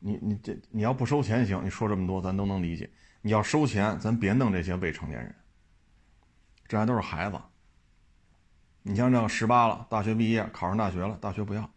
[0.00, 2.90] 你你这你要不收钱行，你说这么多咱都能理解。
[3.22, 5.32] 你要收钱，咱别弄这些未成年人，
[6.68, 7.40] 这还都是孩子。
[8.82, 11.68] 你像这十八了，大学毕业，考上大学了，大学不要，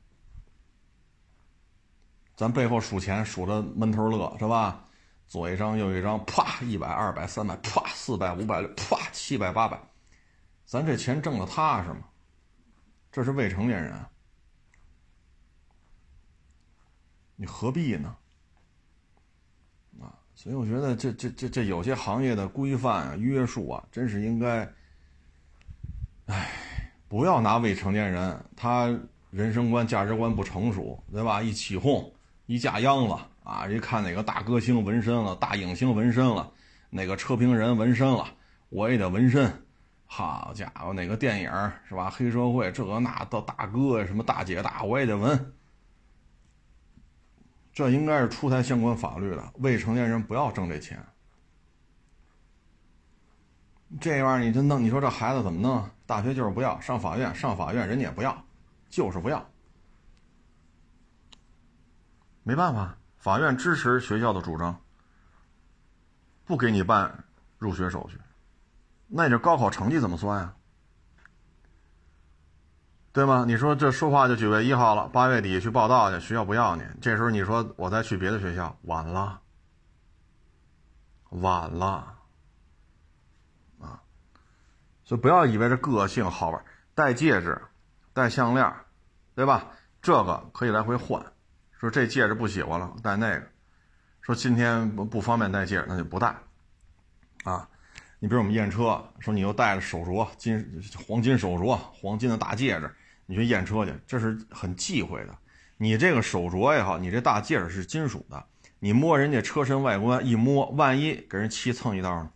[2.36, 4.86] 咱背后数钱数的闷头乐是吧？
[5.28, 9.80] 左一张，右一张，啪，一百、二百、三百，啪，四百、五百六，啪，七百、八百，
[10.66, 12.02] 咱这钱挣的踏实吗？
[13.12, 14.06] 这是未成年人，
[17.36, 18.16] 你何必呢？
[20.00, 24.72] 啊，所以我觉得这这这这有些行业的规范啊、约束啊，真是应该，
[26.30, 26.50] 哎，
[27.08, 28.98] 不要拿未成年人，他
[29.30, 31.42] 人生观、价值观不成熟，对吧？
[31.42, 32.12] 一起哄，
[32.46, 33.16] 一架秧子。
[33.42, 33.68] 啊！
[33.68, 36.52] 一看哪个大歌星纹身了，大影星纹身了，
[36.92, 38.24] 哪个车评人纹身了，
[38.70, 39.52] 我也得纹身。
[40.06, 41.52] 好家伙，哪个电影
[41.88, 42.12] 是吧？
[42.12, 45.54] 黑社会这个那的大哥什么大姐大，我也得纹。
[47.74, 51.04] 这应该是出台相关法律的，未成年人不要挣这钱。
[54.00, 55.90] 这玩意儿你真弄，你说这孩子怎么弄？
[56.10, 58.36] 大学就是不要，上法院，上法院人家也不要，
[58.89, 59.47] 就是不要，
[62.41, 62.97] 没办法。
[63.20, 64.82] 法院支持学校的主张，
[66.45, 67.26] 不给你办
[67.60, 68.20] 入学手续，
[69.05, 70.55] 那你这高考成绩怎么算呀？
[73.12, 73.45] 对吗？
[73.45, 79.39] 你说这说话就九月一号了，八月底去报道去，学校不要你，这时候你说我再去别的学校，晚了，
[81.30, 82.18] 晚了，
[85.10, 87.60] 所以不要以为这个性好玩，戴戒指、
[88.14, 88.72] 戴项链，
[89.34, 89.72] 对吧？
[90.03, 91.20] 这个可以来回换。
[91.80, 93.47] 说这戒指不喜欢了，戴那个。
[94.22, 96.36] 说今天不不方便戴戒指，那就不戴。
[97.43, 97.68] 啊，
[98.20, 102.93] 你比如我们验车，说你又戴着手镯，金黄金手镯，黄金的大戒指，
[103.26, 105.36] 你去验车去，这是很忌讳的。
[105.78, 108.45] 你这个手镯也好，你这大戒指是金属的，
[108.78, 112.30] 你摸人家车身外观一摸，万一给人漆蹭一道呢？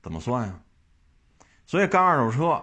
[0.00, 0.60] 怎么算呀？
[1.66, 2.62] 所以干二手车，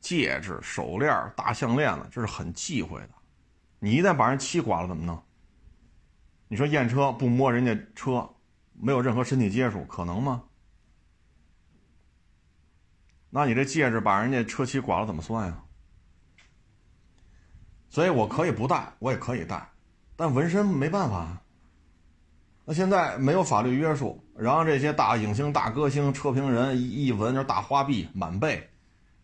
[0.00, 3.10] 戒指、手链、大项链子，这是很忌讳的。
[3.78, 5.22] 你一旦把人漆刮了怎么弄？
[6.48, 8.28] 你说验车不摸人家车，
[8.72, 10.44] 没有任何身体接触，可能吗？
[13.28, 15.62] 那你这戒指把人家车漆刮了怎么算呀？
[17.90, 19.68] 所以我可以不戴，我也可以戴，
[20.16, 21.42] 但纹身没办法。
[22.68, 28.68] 那现在没有法律约束，然后这些大影星、大歌星、车评人一一纹就大花臂满背。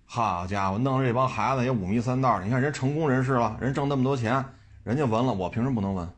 [0.05, 4.45] 好家伙，弄这帮孩子也五迷三道你看人成功人士了，人挣那么多钱，
[4.84, 6.09] 人家纹了，我凭什么不能纹？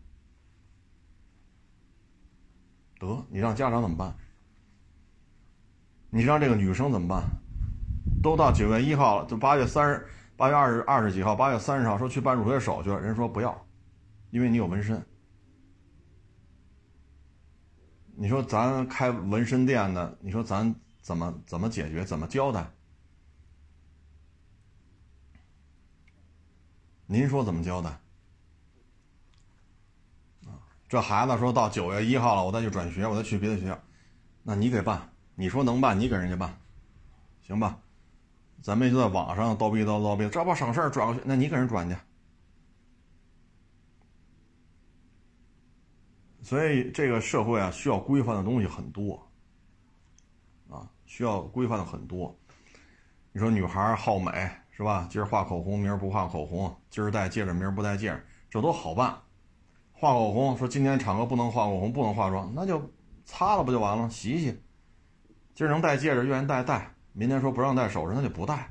[3.01, 4.15] 得你让家长怎么办？
[6.11, 7.23] 你让这个女生怎么办？
[8.23, 10.07] 都到九月一号了，就八月三十、
[10.37, 13.67] 八月二十二十几号、八月三十号说去办入学手续，人说不要，
[14.29, 15.03] 因为你有纹身。
[18.17, 22.05] 你说咱开纹身店的，你说咱怎么怎么解决？
[22.05, 22.67] 怎么交代？
[27.07, 27.99] 您说怎么交代？
[30.89, 33.79] 这孩子说到九月一号了，我再去转学，我再去别的学校，
[34.43, 35.11] 那你给办？
[35.35, 36.57] 你说能办，你给人家办，
[37.43, 37.81] 行吧？
[38.63, 41.97] 咱们就在网上叨逼叨叨逼，这不省事儿，转过去，那你给人转去。
[46.45, 49.27] 所以这个社会啊，需要规范的东西很多，
[50.69, 52.37] 啊，需要规范的很多。
[53.33, 54.31] 你说女孩好美
[54.71, 55.09] 是吧？
[55.11, 59.17] 今儿画口红，明儿不画口红；今儿戴戒指，明儿不戴戒指，这都好办。
[59.93, 62.93] 画口红，说今天场合不能画口红，不能化妆，那就
[63.25, 64.11] 擦了不就完了？
[64.11, 64.61] 洗洗。
[65.55, 68.71] 今儿能戴戒指，愿意戴戴；明天说不让戴首饰，那就不戴。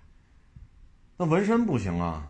[1.17, 2.29] 那纹身不行啊。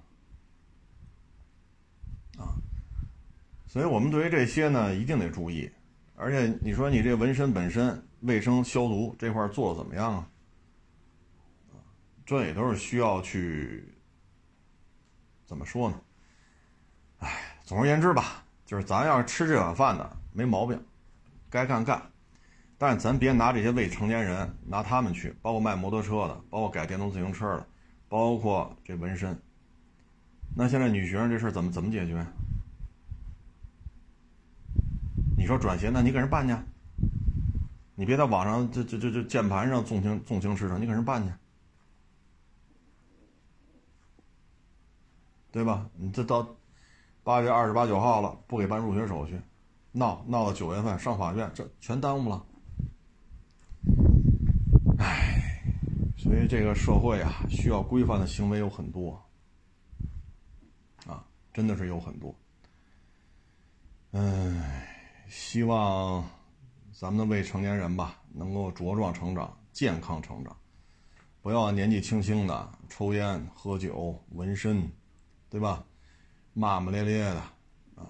[3.73, 5.67] 所以我们对于这些呢，一定得注意，
[6.15, 10.27] 而且你说你这纹身本身卫生消毒这块做的怎么样啊？
[12.23, 13.83] 这也都是需要去
[15.47, 15.99] 怎么说呢？
[17.17, 20.79] 哎，总而言之吧，就是咱要是吃这碗饭的没毛病，
[21.49, 21.99] 该干干，
[22.77, 27.65] 但是咱别拿这些未成年人拿他们去，包括卖摩托车的，包括改电动自行车的，
[28.07, 29.35] 包括这纹身。
[30.55, 32.23] 那现在女学生这事怎么怎么解决？
[35.43, 36.55] 你说转学，那你给人办去。
[37.95, 41.33] 你别在网上这这这这键盘上纵情纵情驰骋，你给人办去，
[45.51, 45.89] 对吧？
[45.97, 46.55] 你这到
[47.23, 49.37] 八月二十八九号了，不给办入学手续，
[49.91, 52.45] 闹闹到九月份上法院，这全耽误了。
[54.97, 55.61] 唉，
[56.15, 59.21] 所以这个社会啊，需要规范的行为有很多，
[61.05, 61.21] 啊，
[61.53, 62.33] 真的是有很多。
[64.13, 64.91] 唉。
[65.27, 66.23] 希望
[66.91, 70.55] 咱们的未成年人吧，能够茁壮成长、健康成长，
[71.41, 74.91] 不要年纪轻轻的抽烟、喝酒、纹身，
[75.49, 75.83] 对吧？
[76.53, 77.39] 骂骂咧咧的
[77.95, 78.07] 啊，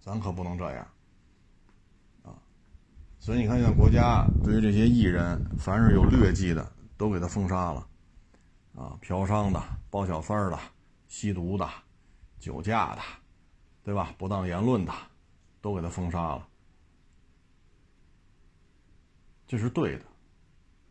[0.00, 0.86] 咱可不能这样
[2.22, 2.38] 啊！
[3.18, 7.86] 所以你看，现在国家对于这些艺人，凡是有劣迹的，都给他封杀了
[8.76, 9.60] 啊，嫖娼的、
[9.90, 10.58] 包小三儿的、
[11.08, 11.68] 吸毒的、
[12.38, 13.02] 酒驾的，
[13.82, 14.14] 对吧？
[14.16, 14.92] 不当言论的。
[15.68, 16.48] 都给他封杀了，
[19.46, 20.04] 这是对的，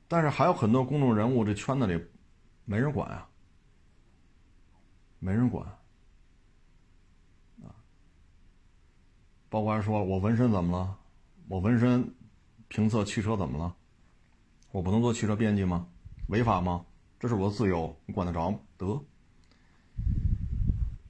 [0.07, 1.99] 但是还有很多公众人物，这圈子里
[2.63, 3.27] 没人管啊，
[5.17, 5.79] 没人管啊。
[9.49, 10.95] 包括还说我纹身怎么了？
[11.47, 12.13] 我纹身
[12.67, 13.75] 评测汽车怎么了？
[14.71, 15.87] 我不能做汽车编辑吗？
[16.27, 16.85] 违法吗？
[17.19, 18.59] 这是我的自由，你管得着吗？
[18.77, 19.03] 得。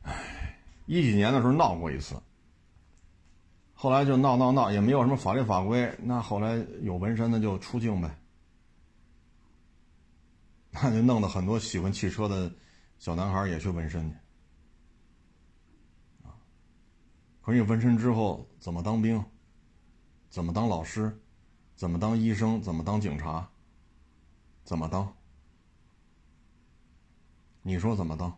[0.03, 2.15] 唉，一几年的时候闹过一次。
[3.79, 5.95] 后来就闹闹闹，也没有什么法律法规。
[6.01, 8.09] 那后来有纹身的就出境呗，
[10.73, 12.51] 那就弄得很多喜欢汽车的
[12.97, 14.17] 小男孩也去纹身去。
[17.39, 19.23] 可是你纹身之后怎么当兵？
[20.27, 21.15] 怎么当老师？
[21.75, 22.59] 怎么当医生？
[22.59, 23.47] 怎么当警察？
[24.63, 25.15] 怎么当？
[27.61, 28.35] 你说怎么当？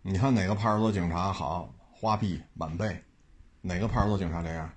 [0.00, 1.74] 你看哪个派出所警察好？
[1.92, 3.04] 花臂满背。
[3.60, 4.70] 哪个派出所警察这样？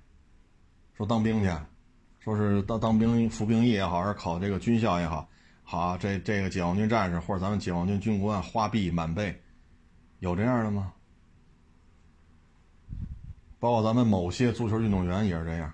[0.95, 1.49] 说当兵去，
[2.19, 5.27] 说是当当兵服兵役也好，还是考这个军校也好，
[5.63, 9.41] 好这这个解放军战士或者咱们解放军军官花臂满背，
[10.19, 10.93] 有这样的吗？
[13.59, 15.73] 包括咱们某些足球运动员也是这样。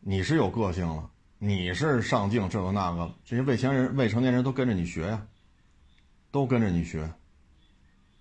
[0.00, 5.26] 你是有个性了，你是上镜这个那个，这些未成人未成年人都跟着你学呀，
[6.30, 7.12] 都跟着你学。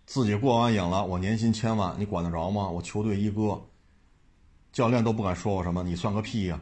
[0.06, 2.70] 自己过完瘾了，我年薪千万，你管得着吗？
[2.70, 3.62] 我球队一哥，
[4.74, 6.62] 教练都不敢说我什么，你算个屁呀！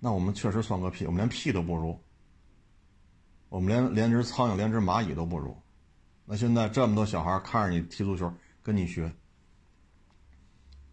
[0.00, 1.96] 那我们确实算个屁，我们连屁都不如，
[3.48, 5.56] 我们连连只苍蝇、连只蚂蚁都不如。
[6.24, 8.32] 那现在这么多小孩看着你踢足球，
[8.62, 9.14] 跟你学，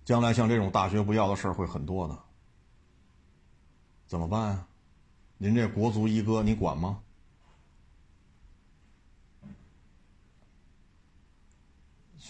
[0.06, 2.20] 将来像这种大学不要的事儿会很多的，
[4.06, 4.68] 怎么办啊？
[5.38, 7.02] 您这国足一哥，你管吗？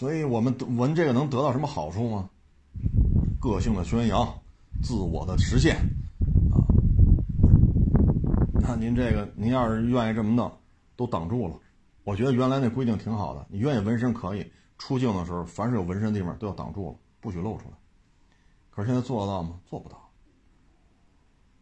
[0.00, 2.30] 所以我们闻这个能得到什么好处吗？
[3.38, 4.26] 个性的宣扬，
[4.82, 5.76] 自我的实现，
[6.50, 6.64] 啊，
[8.62, 10.50] 那您这个，您要是愿意这么弄，
[10.96, 11.54] 都挡住了。
[12.02, 17.76] 我觉得原来那规定挺好的，你愿意纹身可以，出境的时候，凡是有纹身的地方都要挡住了，不许露出来。
[18.70, 19.60] 可是现在做得到吗？
[19.66, 20.10] 做不到，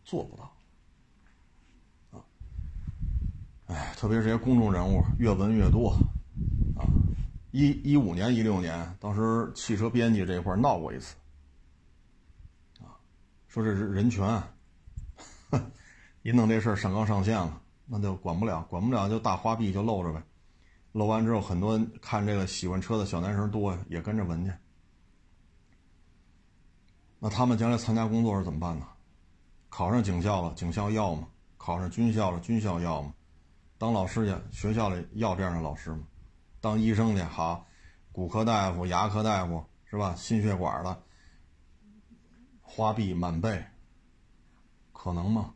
[0.05, 0.45] 做不到。
[2.13, 2.23] 啊，
[3.67, 5.91] 哎，特别是些公众人物，越纹越多。
[6.77, 6.87] 啊，
[7.51, 11.15] 一一五年、一六年，当时汽车编辑这块闹过一次。
[12.81, 12.93] 啊，
[13.47, 14.43] 说这是人权，
[16.23, 20.23] 一弄这事上纲上线了，那就管不了，管不了就大花臂就露着呗。
[20.93, 24.53] 露完之后，很多看这个喜欢车的小男生多，也跟着闻去。
[27.19, 28.87] 那他们将来参加工作是怎么办呢？
[29.69, 31.29] 考上警校了，警校要吗？
[31.57, 33.13] 考上军校了，军校要吗？
[33.77, 36.07] 当老师去，学校里要这样的老师吗？
[36.69, 37.67] 当医生去，好，
[38.13, 40.15] 骨科大夫、牙科大夫是吧？
[40.15, 41.03] 心血管的，
[42.61, 43.65] 花臂满背，
[44.93, 45.55] 可能吗？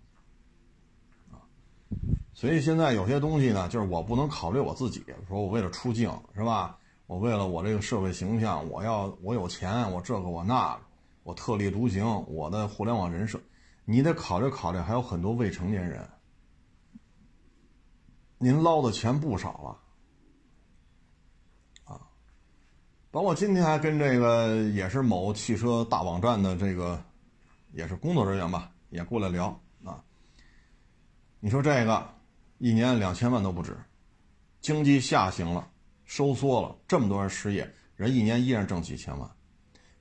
[2.33, 6.79] 所以现在有些东西呢，就是我不能考虑我自己，说我为了出镜是吧？
[7.07, 10.81] 我为了我这个社会形象，我要我有钱，我这个我那个，
[11.25, 13.39] 我特立独行，我的互联网人设，
[13.85, 16.09] 你得考虑考虑，还有很多未成年人，
[18.39, 19.79] 您捞的钱不少了，
[21.93, 22.01] 啊，
[23.13, 27.01] 包括今天还跟这个也是某汽车大网站的这个，
[27.73, 29.49] 也是工作人员吧，也过来聊
[29.85, 30.03] 啊，
[31.39, 32.11] 你说这个。
[32.59, 33.77] 一年两千万都不止，
[34.61, 35.69] 经济下行了，
[36.05, 39.29] 收缩了，这么多人失业，人一年依然挣几千万，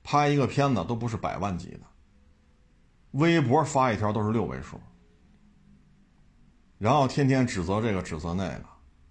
[0.04, 1.80] 拍一个片子都不是百万级的，
[3.10, 4.78] 微博发一条都是六位数，
[6.78, 8.64] 然后天天指责这个指责那个，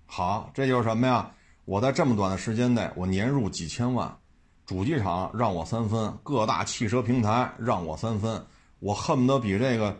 [0.05, 1.29] 好，这就是什么呀？
[1.65, 4.19] 我在这么短的时间内，我年入几千万，
[4.65, 8.45] 主机厂让我三分，各大汽车平台让我三分，
[8.79, 9.97] 我恨不得比这个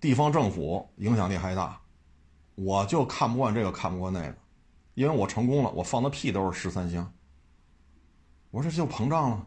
[0.00, 1.80] 地方政府影响力还大。
[2.56, 4.36] 我就看不惯这个，看不惯那个，
[4.94, 7.12] 因为我成功了，我放的屁都是十三香。
[8.50, 9.46] 我说这就膨胀了，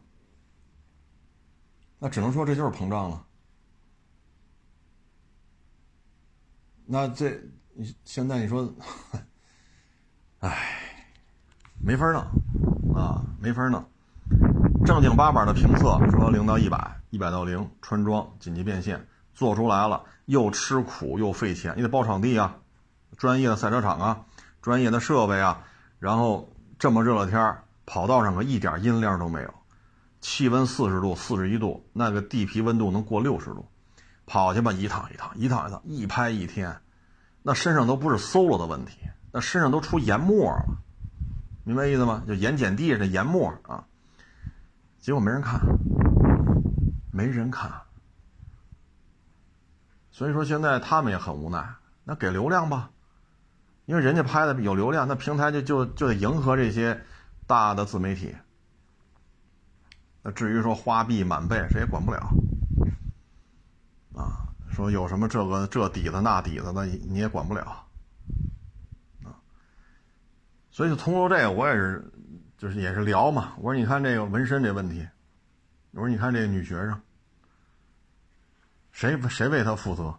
[1.99, 3.25] 那只能说这就是膨胀了。
[6.85, 7.39] 那这
[8.03, 8.73] 现在你说，
[10.39, 10.92] 唉，
[11.85, 12.21] 没法弄
[12.95, 13.83] 啊，没法弄。
[14.85, 22.55] 正经八百的评测说零到一百，一百到零，穿装紧急变现做出来了，又吃苦又费钱，你得包场地啊。
[23.17, 24.21] 专业的赛车场啊，
[24.61, 25.59] 专业的设备啊，
[25.99, 29.53] 然后这么热的天跑道上可一点阴凉都没有，
[30.21, 33.65] 气温四十度、四十一度，那个地皮温度能过六十度，
[34.25, 36.77] 跑去吧，一趟一趟，一趟一趟，一拍一天，
[37.41, 38.99] 那身上都不是 solo 的问题，
[39.33, 40.65] 那身上都出研沫了，
[41.63, 42.23] 明白意思吗？
[42.27, 43.85] 就盐碱地这研沫啊，
[44.99, 45.61] 结果没人看，
[47.11, 47.71] 没人看，
[50.11, 52.89] 所以说现在他们也很无奈，那给流量吧。
[53.85, 57.01] 因为人家拍的有流量，那平台就就就得迎合这些
[57.47, 58.33] 大的自媒体。
[60.21, 62.29] 那至于说花臂满背，谁也管不了。
[64.15, 67.85] 啊，说有什么这个这底子那底子的，你也管不了。
[70.73, 72.11] 所以通过这个，我也是，
[72.57, 73.53] 就是也是聊嘛。
[73.57, 75.07] 我说你看这个纹身这问题，
[75.91, 76.99] 我说你看这个女学生，
[78.91, 80.17] 谁谁为她负责？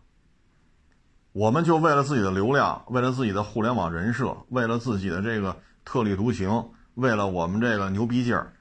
[1.32, 8.52] 我们就为了自己的流量，为了自己的互联网人设，为了自己的这个特立独行，为了我们这个牛逼劲儿，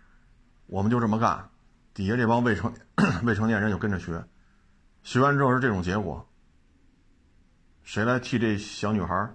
[0.66, 1.48] 我们就这么干。
[1.94, 2.74] 底下这帮未成
[3.24, 4.26] 未成年人就跟着学，
[5.04, 6.28] 学完之后是这种结果。
[7.84, 9.30] 谁来替这小女孩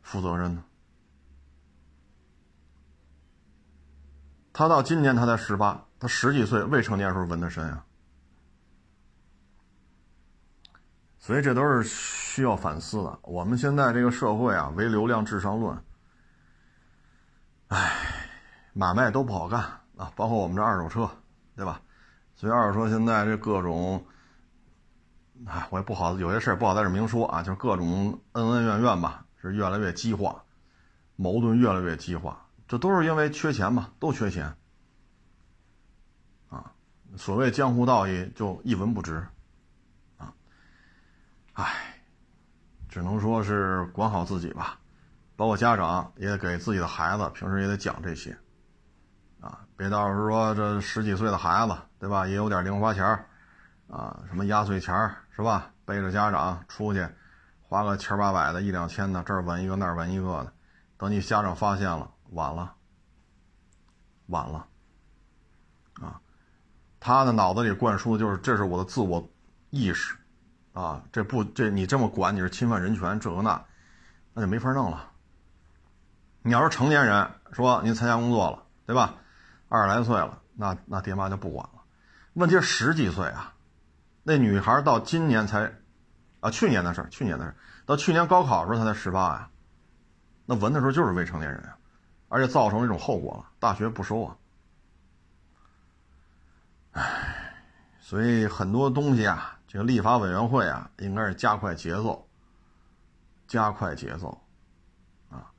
[0.00, 0.64] 负责任呢？
[4.54, 7.84] 他到今年他才十八，他十几岁未成年时候纹的身啊。
[11.18, 13.18] 所以这都是需要反思的。
[13.22, 15.76] 我们现在这个社会啊，唯流量至上论，
[17.68, 17.92] 唉，
[18.74, 19.60] 买卖都不好干
[19.96, 21.10] 啊，包括我们这二手车，
[21.56, 21.80] 对吧？
[22.36, 24.06] 所以二手车现在这各种，
[25.46, 30.44] 唉，我也不好，有些事儿不好在这明说啊，就是各种恩恩怨怨吧，是越来越激化，
[31.16, 32.43] 矛盾越来越激化，
[32.74, 34.52] 这都是因为缺钱嘛，都缺钱
[36.48, 36.72] 啊。
[37.16, 39.24] 所谓江湖道义，就一文不值。
[40.16, 40.34] 啊
[41.52, 41.72] 唉，
[42.88, 44.76] 只能说是管好自己吧，
[45.36, 48.36] 包括家长也得给自己的孩子平时也得讲这些，
[49.40, 52.26] 啊，别到时候说这十几岁的孩子，对吧？
[52.26, 53.04] 也有点零花钱
[53.88, 54.92] 啊，什么压岁钱
[55.36, 55.70] 是吧？
[55.84, 57.06] 背着家长出去，
[57.62, 60.52] 花个千八百的、一两千的，这儿纹一个那儿纹一个的，
[60.96, 62.74] 等你家长发现了，晚了，
[64.26, 64.66] 晚了，
[65.94, 66.20] 啊，
[67.00, 69.26] 他的脑子里灌输的就是这是我的自我
[69.70, 70.14] 意识。
[70.72, 73.64] 啊，这不，这你这么管你是侵犯人权，这个那，
[74.32, 75.08] 那就没法弄了。
[76.42, 79.14] 你要是成年人，说您参加工作了，对吧？
[79.68, 81.84] 二十来岁了，那那爹妈就不管了。
[82.32, 83.54] 问题是十几岁啊，
[84.24, 85.72] 那女孩到今年才，
[86.40, 87.56] 啊，去年的事儿，去年的事儿，
[87.86, 89.50] 到去年高考的时候她才十八呀，
[90.44, 91.78] 那闻的时候就是未成年人啊，
[92.28, 94.36] 而且造成这种后果了，大学不收啊。
[96.92, 97.54] 唉，
[98.00, 102.26] 所以很多东西啊，这个立法委员会啊，应该是加快节奏，
[103.48, 104.40] 加快节奏，
[105.28, 105.50] 啊，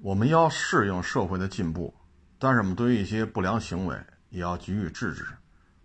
[0.00, 1.92] 我们要适应社会的进步，
[2.38, 5.26] 但是我们对于一些不良行为也要给予制止，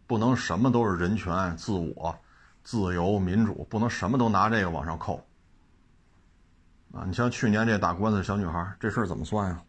[0.06, 2.16] 不能什么都是人权、自我、
[2.64, 5.26] 自由、民主，不能什么都拿这个往上扣，
[6.94, 9.64] 啊，你像去年这打官司的小女孩，这事儿怎么算呀？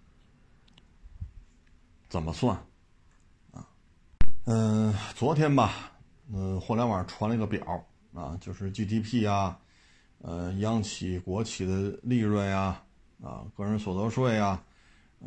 [2.09, 2.57] 怎么算？
[3.53, 3.66] 啊
[4.45, 5.93] 嗯，昨天吧，
[6.33, 7.64] 嗯，互联网传了一个表
[8.12, 9.57] 啊，就是 GDP 啊，
[10.18, 12.83] 呃，央企、国企的利润呀，
[13.23, 14.61] 啊，个人所得税呀，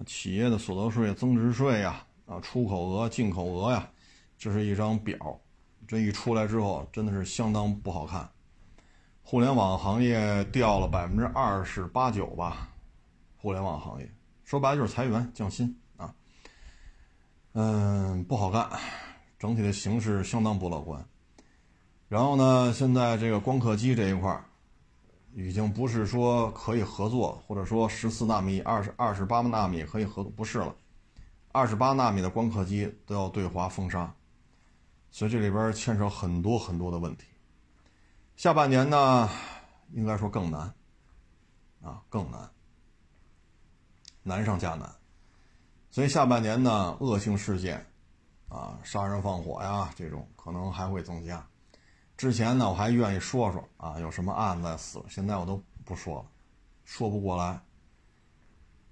[0.06, 3.90] 企业的所得税、增值税呀，啊，出口额、进口额呀，
[4.38, 5.40] 这是一张表，
[5.88, 8.30] 这一出来之后，真的是相当不好看，
[9.28, 12.70] 互联网行业掉了百分之二十八九吧，
[13.36, 14.08] 互联网行业
[14.44, 16.14] 说白了就是裁员降薪啊，
[17.54, 18.70] 嗯，不好干。
[19.40, 21.04] 整体的形势相当不乐观，
[22.08, 24.46] 然后呢，现在这个光刻机这一块儿，
[25.34, 30.76] 已经不是说可以合作，或者说十四纳米、二十二十八纳米可以合作，不是了，
[31.52, 34.14] 二十八纳米的光刻机都要对华封杀，
[35.10, 37.26] 所以这里边牵扯很多很多的问题。
[38.36, 39.30] 下半年呢，
[39.92, 40.62] 应该说更难，
[41.82, 42.50] 啊，更难，
[44.24, 44.90] 难上加难，
[45.90, 47.86] 所以下半年呢，恶性事件。
[48.48, 51.46] 啊，杀人放火呀，这种可能还会增加。
[52.16, 56.26] 之前呢，我还愿意说说啊，有什么案子死了，现在我都不说了，
[56.86, 57.60] 说不过来。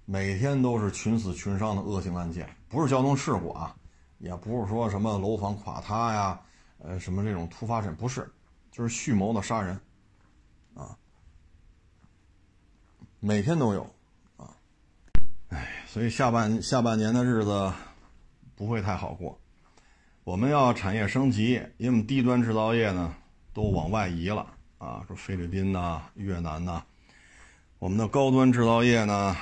[0.04, 3.74] 每天都是群死群伤的恶性案件，不是交通事故啊，
[4.18, 6.40] 也不是说什么楼房垮塌呀，
[6.78, 8.30] 呃，什么这种突发事件不是，
[8.74, 9.80] 就是蓄谋的杀人，
[10.74, 10.98] 啊，
[13.20, 13.88] 每天都有，
[14.36, 14.50] 啊，
[15.50, 17.72] 哎，所以下半下半年的日子
[18.56, 19.38] 不会太好过。
[20.24, 23.14] 我们要产业升级，因为我们低端制造业呢
[23.52, 24.44] 都往外移了
[24.78, 26.84] 啊，说菲律宾呐、越南呐。
[27.78, 29.36] 我们的高端制造业呢，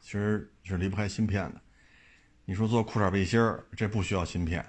[0.00, 1.60] 其实是离不开芯片的。
[2.44, 4.64] 你说做裤衩背心儿，这不需要芯片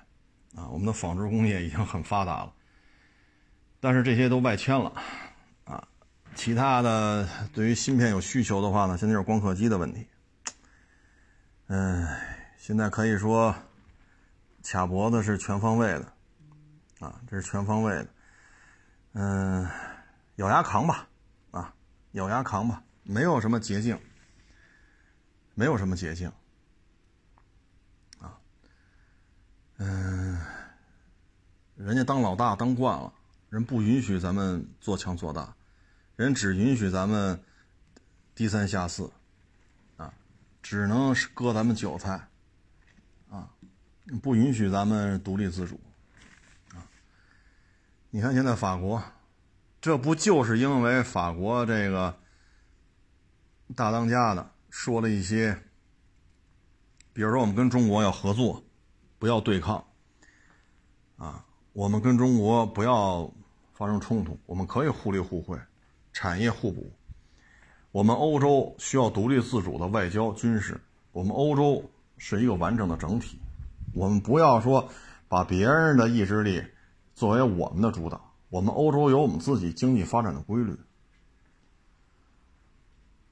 [0.55, 0.67] 啊。
[0.69, 2.53] 我们的纺织工业已经很发达了，
[3.79, 4.91] 但是这些都外迁了
[5.65, 5.87] 啊。
[6.35, 10.07] 其他的对于芯片有需求的话呢，现在就是光刻机的问题。
[11.67, 12.07] 嗯，
[12.57, 13.55] 现在可以说。
[14.69, 16.13] 卡脖子是全方位的，
[16.99, 18.07] 啊，这是全方位的，
[19.13, 19.65] 嗯，
[20.35, 21.07] 咬牙扛吧，
[21.51, 21.73] 啊，
[22.11, 23.97] 咬牙扛吧，没有什么捷径，
[25.53, 26.29] 没有什么捷径，
[28.19, 28.37] 啊，
[29.77, 30.37] 嗯，
[31.77, 33.13] 人家当老大当惯了，
[33.49, 35.55] 人不允许咱们做强做大，
[36.15, 37.43] 人只允许咱们
[38.35, 39.11] 低三下四，
[39.97, 40.13] 啊，
[40.61, 42.27] 只能是割咱们韭菜。
[43.29, 43.49] 啊
[44.21, 45.77] 不允许咱们独立自主，
[46.73, 46.79] 啊！
[48.09, 49.03] 你看现在法国，
[49.81, 52.17] 这不就是因为法国这个
[53.75, 55.61] 大当家的说了一些，
[57.11, 58.63] 比如说我们跟中国要合作，
[59.19, 59.85] 不要对抗，
[61.17, 61.43] 啊，
[61.77, 63.31] 我们跟中国不要
[63.75, 65.55] 发生冲突，我们可以互利互惠，
[66.11, 66.91] 产业互补。
[67.91, 73.37] 我们欧洲需要独立自主的外交军事，我们欧洲是一个完整的整体。
[73.93, 74.89] 我们不要说
[75.27, 76.63] 把别人的意志力
[77.13, 78.19] 作为我们的主导，
[78.49, 80.75] 我们欧洲有我们自己经济发展的规律，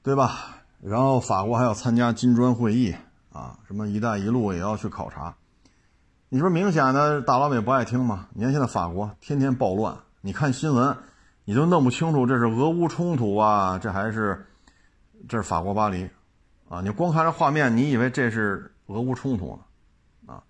[0.04, 0.62] 对吧？
[0.80, 2.94] 然后法国还要参加金砖会议
[3.32, 5.34] 啊，什么“一带一路”也要去考察。
[6.28, 8.26] 你说明显的大老美不爱听吗？
[8.32, 10.96] 你看现在法国天天暴乱，你看新闻，
[11.44, 14.44] 你都弄不清楚这是俄乌冲突啊，这还是
[15.28, 16.10] 这是法国巴黎
[16.68, 16.80] 啊？
[16.80, 19.56] 你光看这画面，你以为这是俄乌冲突
[20.26, 20.34] 呢？
[20.34, 20.42] 啊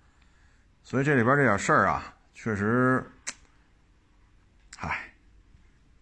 [0.82, 3.04] 所以这里边这点事儿啊，确实，
[4.78, 5.12] 唉，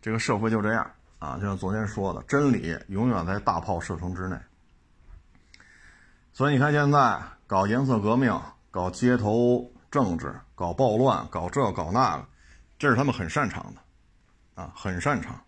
[0.01, 4.37] 这个社会就这样啊，就像昨天说的，真理永远在大炮射程之内。
[6.33, 8.41] 所以你看，现在搞颜色革命、
[8.75, 12.27] 搞街头政治、搞暴乱、搞这搞那个，
[12.77, 15.41] 这是他们很擅长的，啊，很擅长。